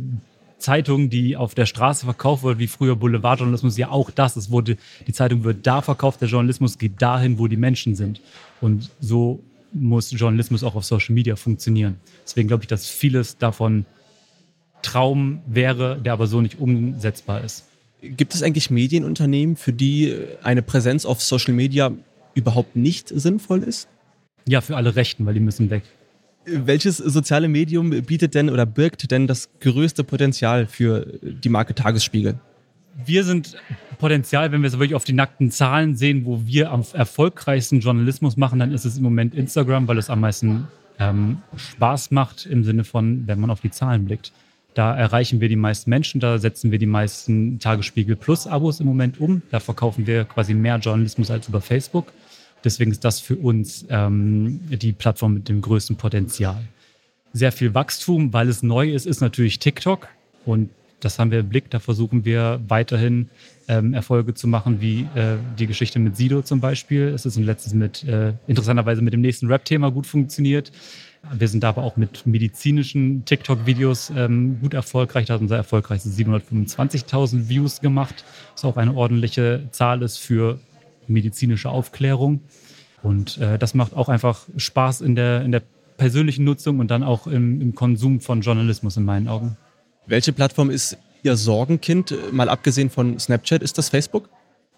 Zeitung, 0.59 1.09
die 1.09 1.35
auf 1.35 1.55
der 1.55 1.65
Straße 1.65 2.05
verkauft 2.05 2.43
wird, 2.43 2.59
wie 2.59 2.67
früher 2.67 2.95
Boulevardjournalismus, 2.95 3.77
ja 3.77 3.89
auch 3.89 4.11
das. 4.11 4.35
Es 4.35 4.51
wurde, 4.51 4.77
die 5.07 5.13
Zeitung 5.13 5.43
wird 5.43 5.65
da 5.65 5.81
verkauft, 5.81 6.21
der 6.21 6.27
Journalismus 6.27 6.77
geht 6.77 7.01
dahin, 7.01 7.39
wo 7.39 7.47
die 7.47 7.57
Menschen 7.57 7.95
sind. 7.95 8.21
Und 8.61 8.89
so 8.99 9.41
muss 9.73 10.11
Journalismus 10.11 10.63
auch 10.63 10.75
auf 10.75 10.85
Social 10.85 11.13
Media 11.13 11.35
funktionieren. 11.35 11.97
Deswegen 12.25 12.47
glaube 12.47 12.63
ich, 12.63 12.67
dass 12.67 12.87
vieles 12.87 13.37
davon 13.37 13.85
Traum 14.81 15.41
wäre, 15.47 15.99
der 15.99 16.13
aber 16.13 16.27
so 16.27 16.41
nicht 16.41 16.59
umsetzbar 16.59 17.43
ist. 17.43 17.65
Gibt 18.01 18.33
es 18.33 18.43
eigentlich 18.43 18.69
Medienunternehmen, 18.69 19.57
für 19.57 19.73
die 19.73 20.15
eine 20.41 20.61
Präsenz 20.61 21.05
auf 21.05 21.21
Social 21.21 21.53
Media 21.53 21.91
überhaupt 22.33 22.75
nicht 22.75 23.09
sinnvoll 23.09 23.63
ist? 23.63 23.89
Ja, 24.47 24.61
für 24.61 24.77
alle 24.77 24.95
Rechten, 24.95 25.25
weil 25.25 25.33
die 25.33 25.41
müssen 25.41 25.69
weg. 25.69 25.83
Welches 26.46 26.98
soziale 26.98 27.48
Medium 27.48 27.89
bietet 27.89 28.34
denn 28.34 28.50
oder 28.50 28.65
birgt 28.65 29.12
denn 29.12 29.27
das 29.27 29.50
größte 29.60 30.03
Potenzial 30.03 30.65
für 30.65 31.05
die 31.22 31.50
Marke 31.50 31.75
Tagesspiegel? 31.75 32.39
wir 33.05 33.24
sind 33.24 33.55
Potenzial, 33.98 34.51
wenn 34.51 34.62
wir 34.62 34.67
es 34.67 34.74
wirklich 34.74 34.96
auf 34.96 35.03
die 35.03 35.13
nackten 35.13 35.51
Zahlen 35.51 35.96
sehen, 35.96 36.25
wo 36.25 36.46
wir 36.46 36.72
am 36.72 36.84
erfolgreichsten 36.93 37.79
Journalismus 37.79 38.38
machen, 38.38 38.60
dann 38.60 38.72
ist 38.72 38.86
es 38.86 38.98
im 38.98 39.03
Moment 39.03 39.36
Instagram, 39.36 39.88
weil 39.88 39.98
es 39.98 40.10
am 40.10 40.22
meisten 40.22 40.67
ähm, 41.00 41.39
Spaß 41.55 42.12
macht 42.12 42.46
im 42.46 42.63
Sinne 42.63 42.84
von, 42.84 43.27
wenn 43.27 43.39
man 43.39 43.50
auf 43.50 43.62
die 43.62 43.72
Zahlen 43.72 44.05
blickt. 44.05 44.31
Da 44.74 44.96
erreichen 44.96 45.41
wir 45.41 45.50
die 45.50 45.55
meisten 45.55 45.89
Menschen, 45.89 46.22
da 46.22 46.38
setzen 46.38 46.72
wir 46.72 46.79
die 46.79 46.86
meisten 46.86 47.60
Tagesspiegel 47.60 48.15
Plus 48.15 48.48
Abos 48.48 48.79
im 48.79 48.86
Moment 48.86 49.19
um. 49.19 49.41
Da 49.51 49.60
verkaufen 49.60 50.08
wir 50.08 50.25
quasi 50.25 50.53
mehr 50.53 50.77
Journalismus 50.77 51.31
als 51.31 51.48
über 51.48 51.60
Facebook. 51.60 52.13
Deswegen 52.63 52.91
ist 52.91 53.03
das 53.03 53.19
für 53.19 53.35
uns 53.35 53.85
ähm, 53.89 54.59
die 54.69 54.91
Plattform 54.91 55.35
mit 55.35 55.49
dem 55.49 55.61
größten 55.61 55.95
Potenzial. 55.95 56.61
Sehr 57.33 57.51
viel 57.51 57.73
Wachstum, 57.73 58.33
weil 58.33 58.49
es 58.49 58.63
neu 58.63 58.91
ist, 58.91 59.05
ist 59.05 59.21
natürlich 59.21 59.59
TikTok. 59.59 60.07
Und 60.45 60.69
das 60.99 61.19
haben 61.19 61.31
wir 61.31 61.39
im 61.39 61.49
Blick. 61.49 61.69
Da 61.69 61.79
versuchen 61.79 62.25
wir 62.25 62.59
weiterhin 62.67 63.29
ähm, 63.67 63.93
Erfolge 63.93 64.33
zu 64.33 64.47
machen, 64.47 64.81
wie 64.81 65.01
äh, 65.15 65.37
die 65.57 65.67
Geschichte 65.67 65.99
mit 65.99 66.17
Sido 66.17 66.41
zum 66.41 66.59
Beispiel. 66.59 67.07
Es 67.07 67.25
ist 67.25 67.38
letztes 67.38 67.73
mit, 67.73 68.03
äh, 68.03 68.34
interessanterweise 68.47 69.01
mit 69.01 69.13
dem 69.13 69.21
nächsten 69.21 69.47
Rap-Thema 69.47 69.91
gut 69.91 70.07
funktioniert. 70.07 70.71
Wir 71.34 71.47
sind 71.47 71.65
aber 71.65 71.84
auch 71.84 71.97
mit 71.97 72.25
medizinischen 72.25 73.25
TikTok-Videos 73.25 74.12
ähm, 74.15 74.60
gut 74.62 74.73
erfolgreich. 74.73 75.27
Da 75.27 75.36
hat 75.36 75.41
unser 75.41 75.57
erfolgreichstes 75.57 76.17
725.000 76.17 77.49
Views 77.49 77.81
gemacht, 77.81 78.23
was 78.53 78.65
auch 78.65 78.77
eine 78.77 78.93
ordentliche 78.95 79.67
Zahl 79.71 80.01
ist 80.01 80.17
für 80.17 80.60
medizinische 81.10 81.69
Aufklärung. 81.69 82.41
Und 83.02 83.38
äh, 83.38 83.58
das 83.58 83.74
macht 83.74 83.93
auch 83.93 84.10
einfach 84.10 84.48
Spaß 84.58 85.02
in 85.02 85.15
der, 85.15 85.41
in 85.43 85.52
der 85.52 85.63
persönlichen 85.98 86.43
Nutzung 86.43 86.80
und 86.80 86.89
dann 86.89 87.04
auch 87.04 87.28
im, 87.28 87.62
im 87.62 87.76
Konsum 87.76 88.19
von 88.22 88.41
Journalismus 88.41 88.98
in 88.98 89.06
meinen 89.06 89.28
Augen. 89.28 89.58
Welche 90.08 90.34
Plattform 90.34 90.69
ist 90.69 90.98
Ihr 91.24 91.36
Sorgenkind? 91.36 92.15
Mal 92.32 92.50
abgesehen 92.50 92.89
von 92.89 93.19
Snapchat, 93.19 93.62
ist 93.62 93.78
das 93.78 93.89
Facebook? 93.89 94.30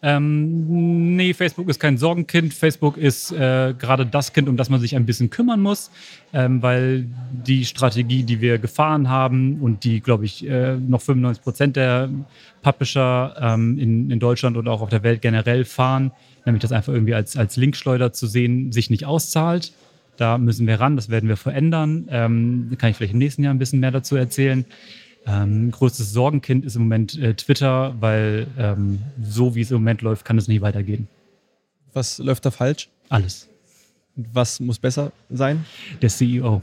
Ähm, 0.04 1.16
nee, 1.16 1.34
Facebook 1.34 1.70
ist 1.70 1.80
kein 1.80 1.98
Sorgenkind. 1.98 2.54
Facebook 2.54 2.98
ist 2.98 3.32
äh, 3.32 3.76
gerade 3.78 4.06
das 4.06 4.34
Kind, 4.34 4.50
um 4.50 4.58
das 4.58 4.70
man 4.70 4.80
sich 4.80 4.96
ein 4.96 5.06
bisschen 5.06 5.30
kümmern 5.30 5.60
muss, 5.60 5.92
ähm, 6.34 6.62
weil 6.64 7.06
die 7.32 7.66
Strategie, 7.66 8.24
die 8.24 8.42
wir 8.42 8.58
gefahren 8.58 9.10
haben 9.10 9.62
und 9.62 9.84
die, 9.84 10.00
glaube 10.00 10.26
ich, 10.26 10.48
äh, 10.48 10.76
noch 10.76 11.02
95 11.02 11.44
Prozent 11.44 11.76
der 11.76 12.10
Publisher 12.64 13.36
ähm, 13.40 13.78
in, 13.78 14.10
in 14.10 14.20
Deutschland 14.20 14.58
und 14.58 14.68
auch 14.68 14.82
auf 14.82 14.90
der 14.90 15.04
Welt 15.04 15.22
generell 15.22 15.66
fahren, 15.66 16.12
nämlich 16.46 16.62
das 16.64 16.72
einfach 16.72 16.94
irgendwie 16.94 17.14
als, 17.14 17.38
als 17.38 17.56
Linkschleuder 17.56 18.12
zu 18.12 18.26
sehen, 18.26 18.72
sich 18.72 18.90
nicht 18.90 19.06
auszahlt. 19.06 19.72
Da 20.18 20.38
müssen 20.40 20.66
wir 20.66 20.80
ran, 20.80 20.96
das 20.96 21.10
werden 21.10 21.30
wir 21.30 21.38
verändern. 21.38 22.08
Ähm, 22.10 22.72
kann 22.80 22.90
ich 22.90 22.98
vielleicht 22.98 23.14
im 23.14 23.20
nächsten 23.20 23.44
Jahr 23.44 23.54
ein 23.54 23.60
bisschen 23.60 23.80
mehr 23.80 23.92
dazu 23.92 24.16
erzählen. 24.16 24.66
Ähm, 25.26 25.72
größtes 25.72 26.12
Sorgenkind 26.14 26.66
ist 26.66 26.76
im 26.76 26.84
Moment 26.84 27.18
äh, 27.18 27.34
Twitter, 27.36 27.96
weil 28.00 28.48
ähm, 28.58 29.02
so 29.22 29.56
wie 29.56 29.62
es 29.62 29.72
im 29.72 29.78
Moment 29.78 30.02
läuft, 30.02 30.26
kann 30.26 30.38
es 30.38 30.48
nicht 30.48 30.62
weitergehen. 30.62 31.08
Was 31.94 32.18
läuft 32.18 32.46
da 32.46 32.52
falsch? 32.52 32.90
Alles. 33.10 33.50
Was 34.16 34.60
muss 34.60 34.80
besser 34.80 35.12
sein? 35.30 35.66
Der 36.02 36.10
CEO. 36.10 36.62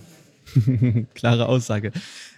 Klare 1.15 1.47
Aussage. 1.47 1.93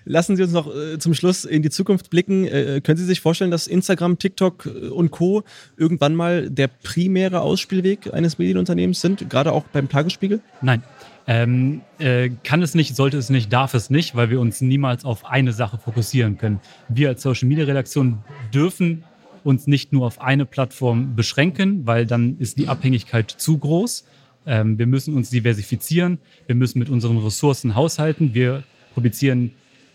Lassen 0.04 0.36
Sie 0.36 0.42
uns 0.42 0.52
noch 0.52 0.74
äh, 0.74 0.98
zum 0.98 1.14
Schluss 1.14 1.44
in 1.44 1.62
die 1.62 1.70
Zukunft 1.70 2.10
blicken. 2.10 2.46
Äh, 2.46 2.80
können 2.82 2.98
Sie 2.98 3.04
sich 3.04 3.20
vorstellen, 3.20 3.50
dass 3.50 3.66
Instagram, 3.66 4.18
TikTok 4.18 4.66
äh, 4.66 4.88
und 4.88 5.10
Co. 5.10 5.42
irgendwann 5.76 6.14
mal 6.14 6.48
der 6.50 6.68
primäre 6.68 7.40
Ausspielweg 7.40 8.12
eines 8.12 8.38
Medienunternehmens 8.38 9.00
sind, 9.00 9.28
gerade 9.28 9.52
auch 9.52 9.64
beim 9.64 9.88
Tagesspiegel? 9.88 10.40
Nein. 10.62 10.82
Ähm, 11.26 11.82
äh, 11.98 12.30
kann 12.44 12.62
es 12.62 12.74
nicht, 12.74 12.96
sollte 12.96 13.18
es 13.18 13.30
nicht, 13.30 13.52
darf 13.52 13.74
es 13.74 13.90
nicht, 13.90 14.16
weil 14.16 14.30
wir 14.30 14.40
uns 14.40 14.60
niemals 14.60 15.04
auf 15.04 15.24
eine 15.26 15.52
Sache 15.52 15.78
fokussieren 15.78 16.38
können. 16.38 16.60
Wir 16.88 17.10
als 17.10 17.22
Social 17.22 17.46
Media 17.48 17.66
Redaktion 17.66 18.18
dürfen 18.52 19.04
uns 19.44 19.66
nicht 19.66 19.92
nur 19.92 20.06
auf 20.06 20.20
eine 20.20 20.46
Plattform 20.46 21.14
beschränken, 21.14 21.86
weil 21.86 22.06
dann 22.06 22.38
ist 22.38 22.58
die 22.58 22.68
Abhängigkeit 22.68 23.30
zu 23.30 23.58
groß. 23.58 24.04
Ähm, 24.50 24.78
wir 24.78 24.86
müssen 24.86 25.14
uns 25.14 25.30
diversifizieren, 25.30 26.18
wir 26.46 26.56
müssen 26.56 26.80
mit 26.80 26.90
unseren 26.90 27.16
Ressourcen 27.18 27.76
haushalten. 27.76 28.34
Wir 28.34 28.64
publizieren 28.94 29.52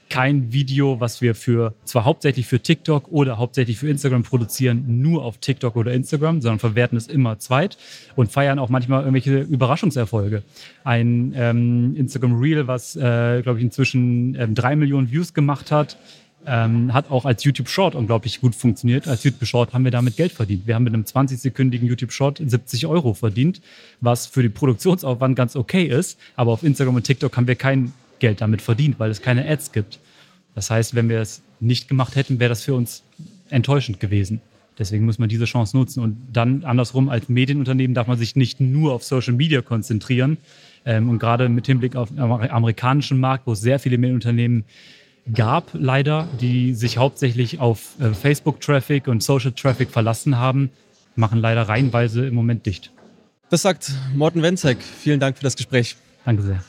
kein 0.09 0.53
Video, 0.53 0.99
was 1.01 1.19
wir 1.21 1.35
für 1.35 1.73
zwar 1.83 2.05
hauptsächlich 2.05 2.45
für 2.45 2.61
TikTok 2.61 3.11
oder 3.11 3.37
hauptsächlich 3.37 3.77
für 3.77 3.89
Instagram 3.89 4.23
produzieren, 4.23 5.01
nur 5.01 5.25
auf 5.25 5.39
TikTok 5.39 5.75
oder 5.75 5.93
Instagram, 5.93 6.41
sondern 6.41 6.59
verwerten 6.59 6.97
es 6.97 7.07
immer 7.07 7.37
zweit 7.39 7.77
und 8.15 8.31
feiern 8.31 8.59
auch 8.59 8.69
manchmal 8.69 9.01
irgendwelche 9.01 9.39
Überraschungserfolge. 9.39 10.43
Ein 10.85 11.33
ähm, 11.35 11.95
Instagram 11.97 12.39
Reel, 12.39 12.67
was 12.67 12.95
äh, 12.95 13.41
glaube 13.41 13.59
ich 13.59 13.65
inzwischen 13.65 14.35
ähm, 14.35 14.55
drei 14.55 14.75
Millionen 14.77 15.11
Views 15.11 15.33
gemacht 15.33 15.71
hat, 15.71 15.97
ähm, 16.47 16.93
hat 16.93 17.09
auch 17.11 17.25
als 17.25 17.43
YouTube 17.43 17.69
Short 17.69 17.95
unglaublich 17.95 18.41
gut 18.41 18.55
funktioniert. 18.55 19.07
Als 19.07 19.23
YouTube 19.23 19.47
Short 19.47 19.73
haben 19.73 19.83
wir 19.83 19.91
damit 19.91 20.17
Geld 20.17 20.31
verdient. 20.31 20.67
Wir 20.67 20.75
haben 20.75 20.83
mit 20.83 20.93
einem 20.93 21.03
20-sekündigen 21.03 21.85
YouTube 21.85 22.11
Short 22.11 22.41
70 22.43 22.87
Euro 22.87 23.13
verdient, 23.13 23.61
was 24.01 24.27
für 24.27 24.41
den 24.41 24.53
Produktionsaufwand 24.53 25.35
ganz 25.35 25.55
okay 25.55 25.83
ist. 25.83 26.19
Aber 26.35 26.51
auf 26.51 26.63
Instagram 26.63 26.95
und 26.95 27.03
TikTok 27.03 27.35
haben 27.35 27.47
wir 27.47 27.55
kein 27.55 27.93
Geld 28.19 28.41
damit 28.41 28.61
verdient, 28.61 28.99
weil 28.99 29.11
es 29.11 29.21
keine 29.21 29.47
Ads 29.47 29.71
gibt. 29.71 29.99
Das 30.53 30.69
heißt, 30.69 30.95
wenn 30.95 31.09
wir 31.09 31.19
es 31.19 31.41
nicht 31.59 31.87
gemacht 31.87 32.15
hätten, 32.15 32.39
wäre 32.39 32.49
das 32.49 32.63
für 32.63 32.73
uns 32.73 33.03
enttäuschend 33.49 33.99
gewesen. 33.99 34.41
Deswegen 34.77 35.05
muss 35.05 35.19
man 35.19 35.29
diese 35.29 35.45
Chance 35.45 35.77
nutzen. 35.77 36.01
Und 36.01 36.17
dann 36.33 36.63
andersrum, 36.63 37.09
als 37.09 37.29
Medienunternehmen 37.29 37.93
darf 37.93 38.07
man 38.07 38.17
sich 38.17 38.35
nicht 38.35 38.59
nur 38.59 38.93
auf 38.93 39.03
Social 39.03 39.33
Media 39.33 39.61
konzentrieren. 39.61 40.37
Ähm, 40.85 41.09
und 41.09 41.19
gerade 41.19 41.49
mit 41.49 41.65
Hinblick 41.65 41.95
auf 41.95 42.09
den 42.09 42.19
amerikanischen 42.19 43.19
Markt, 43.19 43.47
wo 43.47 43.55
sehr 43.55 43.79
viele 43.79 43.97
Medienunternehmen 43.97 44.65
gab, 45.33 45.71
leider, 45.73 46.27
die 46.39 46.73
sich 46.73 46.97
hauptsächlich 46.97 47.59
auf 47.59 47.99
äh, 47.99 48.13
Facebook-Traffic 48.13 49.07
und 49.07 49.23
Social-Traffic 49.23 49.89
verlassen 49.89 50.37
haben, 50.37 50.69
machen 51.15 51.39
leider 51.39 51.63
reihenweise 51.63 52.25
im 52.27 52.35
Moment 52.35 52.65
dicht. 52.65 52.91
Das 53.49 53.61
sagt 53.61 53.91
Morten 54.15 54.41
Wenzek. 54.41 54.81
Vielen 54.81 55.19
Dank 55.19 55.37
für 55.37 55.43
das 55.43 55.55
Gespräch. 55.55 55.95
Danke 56.25 56.43
sehr. 56.43 56.63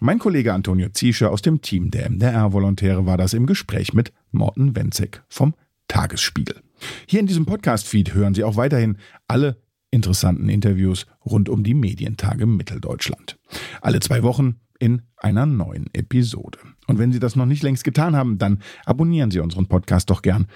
Mein 0.00 0.20
Kollege 0.20 0.54
Antonio 0.54 0.88
Ziesche 0.90 1.28
aus 1.28 1.42
dem 1.42 1.60
Team 1.60 1.90
der 1.90 2.08
MDR-Volontäre 2.08 3.04
war 3.04 3.16
das 3.16 3.32
im 3.32 3.46
Gespräch 3.46 3.92
mit 3.94 4.12
Morten 4.30 4.76
Wenzek 4.76 5.22
vom 5.28 5.54
Tagesspiegel. 5.88 6.62
Hier 7.06 7.18
in 7.18 7.26
diesem 7.26 7.46
Podcast-Feed 7.46 8.14
hören 8.14 8.34
Sie 8.34 8.44
auch 8.44 8.56
weiterhin 8.56 8.98
alle 9.26 9.56
interessanten 9.90 10.48
Interviews 10.48 11.06
rund 11.24 11.48
um 11.48 11.64
die 11.64 11.74
Medientage 11.74 12.46
Mitteldeutschland. 12.46 13.38
Alle 13.80 13.98
zwei 14.00 14.22
Wochen 14.22 14.60
in 14.78 15.02
einer 15.16 15.46
neuen 15.46 15.86
Episode. 15.92 16.58
Und 16.86 16.98
wenn 16.98 17.12
Sie 17.12 17.20
das 17.20 17.36
noch 17.36 17.46
nicht 17.46 17.62
längst 17.62 17.84
getan 17.84 18.16
haben, 18.16 18.38
dann 18.38 18.62
abonnieren 18.84 19.30
Sie 19.30 19.40
unseren 19.40 19.66
Podcast 19.66 20.10
doch 20.10 20.22
gern. 20.22 20.46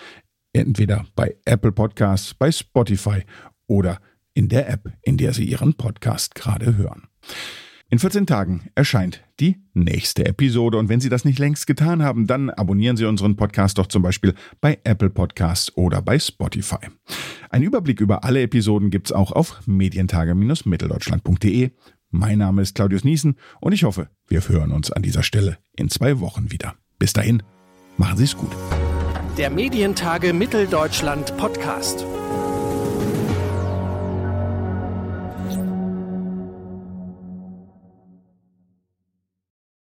Entweder 0.53 1.07
bei 1.15 1.37
Apple 1.45 1.73
Podcasts, 1.73 2.35
bei 2.35 2.53
Spotify 2.53 3.23
oder 3.67 4.01
in 4.35 4.49
der 4.49 4.69
App, 4.69 4.93
in 5.03 5.17
der 5.17 5.33
Sie 5.33 5.45
Ihren 5.45 5.75
Podcast 5.75 6.35
gerade 6.35 6.77
hören. 6.77 7.09
In 7.93 7.99
14 7.99 8.27
Tagen 8.27 8.71
erscheint 8.75 9.23
die 9.39 9.59
nächste 9.75 10.25
Episode 10.25 10.79
und 10.79 10.89
wenn 10.89 11.01
Sie 11.01 11.11
das 11.11 11.27
nicht 11.27 11.39
längst 11.39 11.67
getan 11.67 12.03
haben, 12.03 12.27
dann 12.27 12.49
abonnieren 12.49 12.97
Sie 12.97 13.05
unseren 13.05 13.37
Podcast 13.37 13.77
doch 13.77 13.87
zum 13.87 14.03
Beispiel 14.03 14.33
bei 14.63 14.79
Apple 14.85 15.11
Podcasts 15.11 15.77
oder 15.77 16.01
bei 16.01 16.19
Spotify. 16.19 16.79
Ein 17.51 17.63
Überblick 17.63 18.01
über 18.01 18.25
alle 18.25 18.41
Episoden 18.41 18.89
gibt's 18.89 19.13
auch 19.13 19.33
auf 19.33 19.61
medientage-mitteldeutschland.de. 19.67 21.73
Mein 22.15 22.39
Name 22.39 22.61
ist 22.61 22.75
Claudius 22.75 23.05
Niesen 23.05 23.39
und 23.61 23.73
ich 23.73 23.85
hoffe, 23.85 24.11
wir 24.29 24.47
hören 24.47 24.71
uns 24.71 24.93
an 24.93 25.03
dieser 25.03 25.23
Stelle 25.23 25.57
in 25.75 25.89
zwei 25.89 26.21
Wochen 26.21 26.53
wieder. 26.53 26.75
Bis 26.99 27.15
dahin, 27.15 27.43
machen 27.97 28.19
Sie 28.19 28.25
es 28.25 28.37
gut. 28.37 28.51
Der 29.39 29.49
Medientage 29.49 30.35
Mitteldeutschland 30.35 31.35
Podcast. 31.39 32.05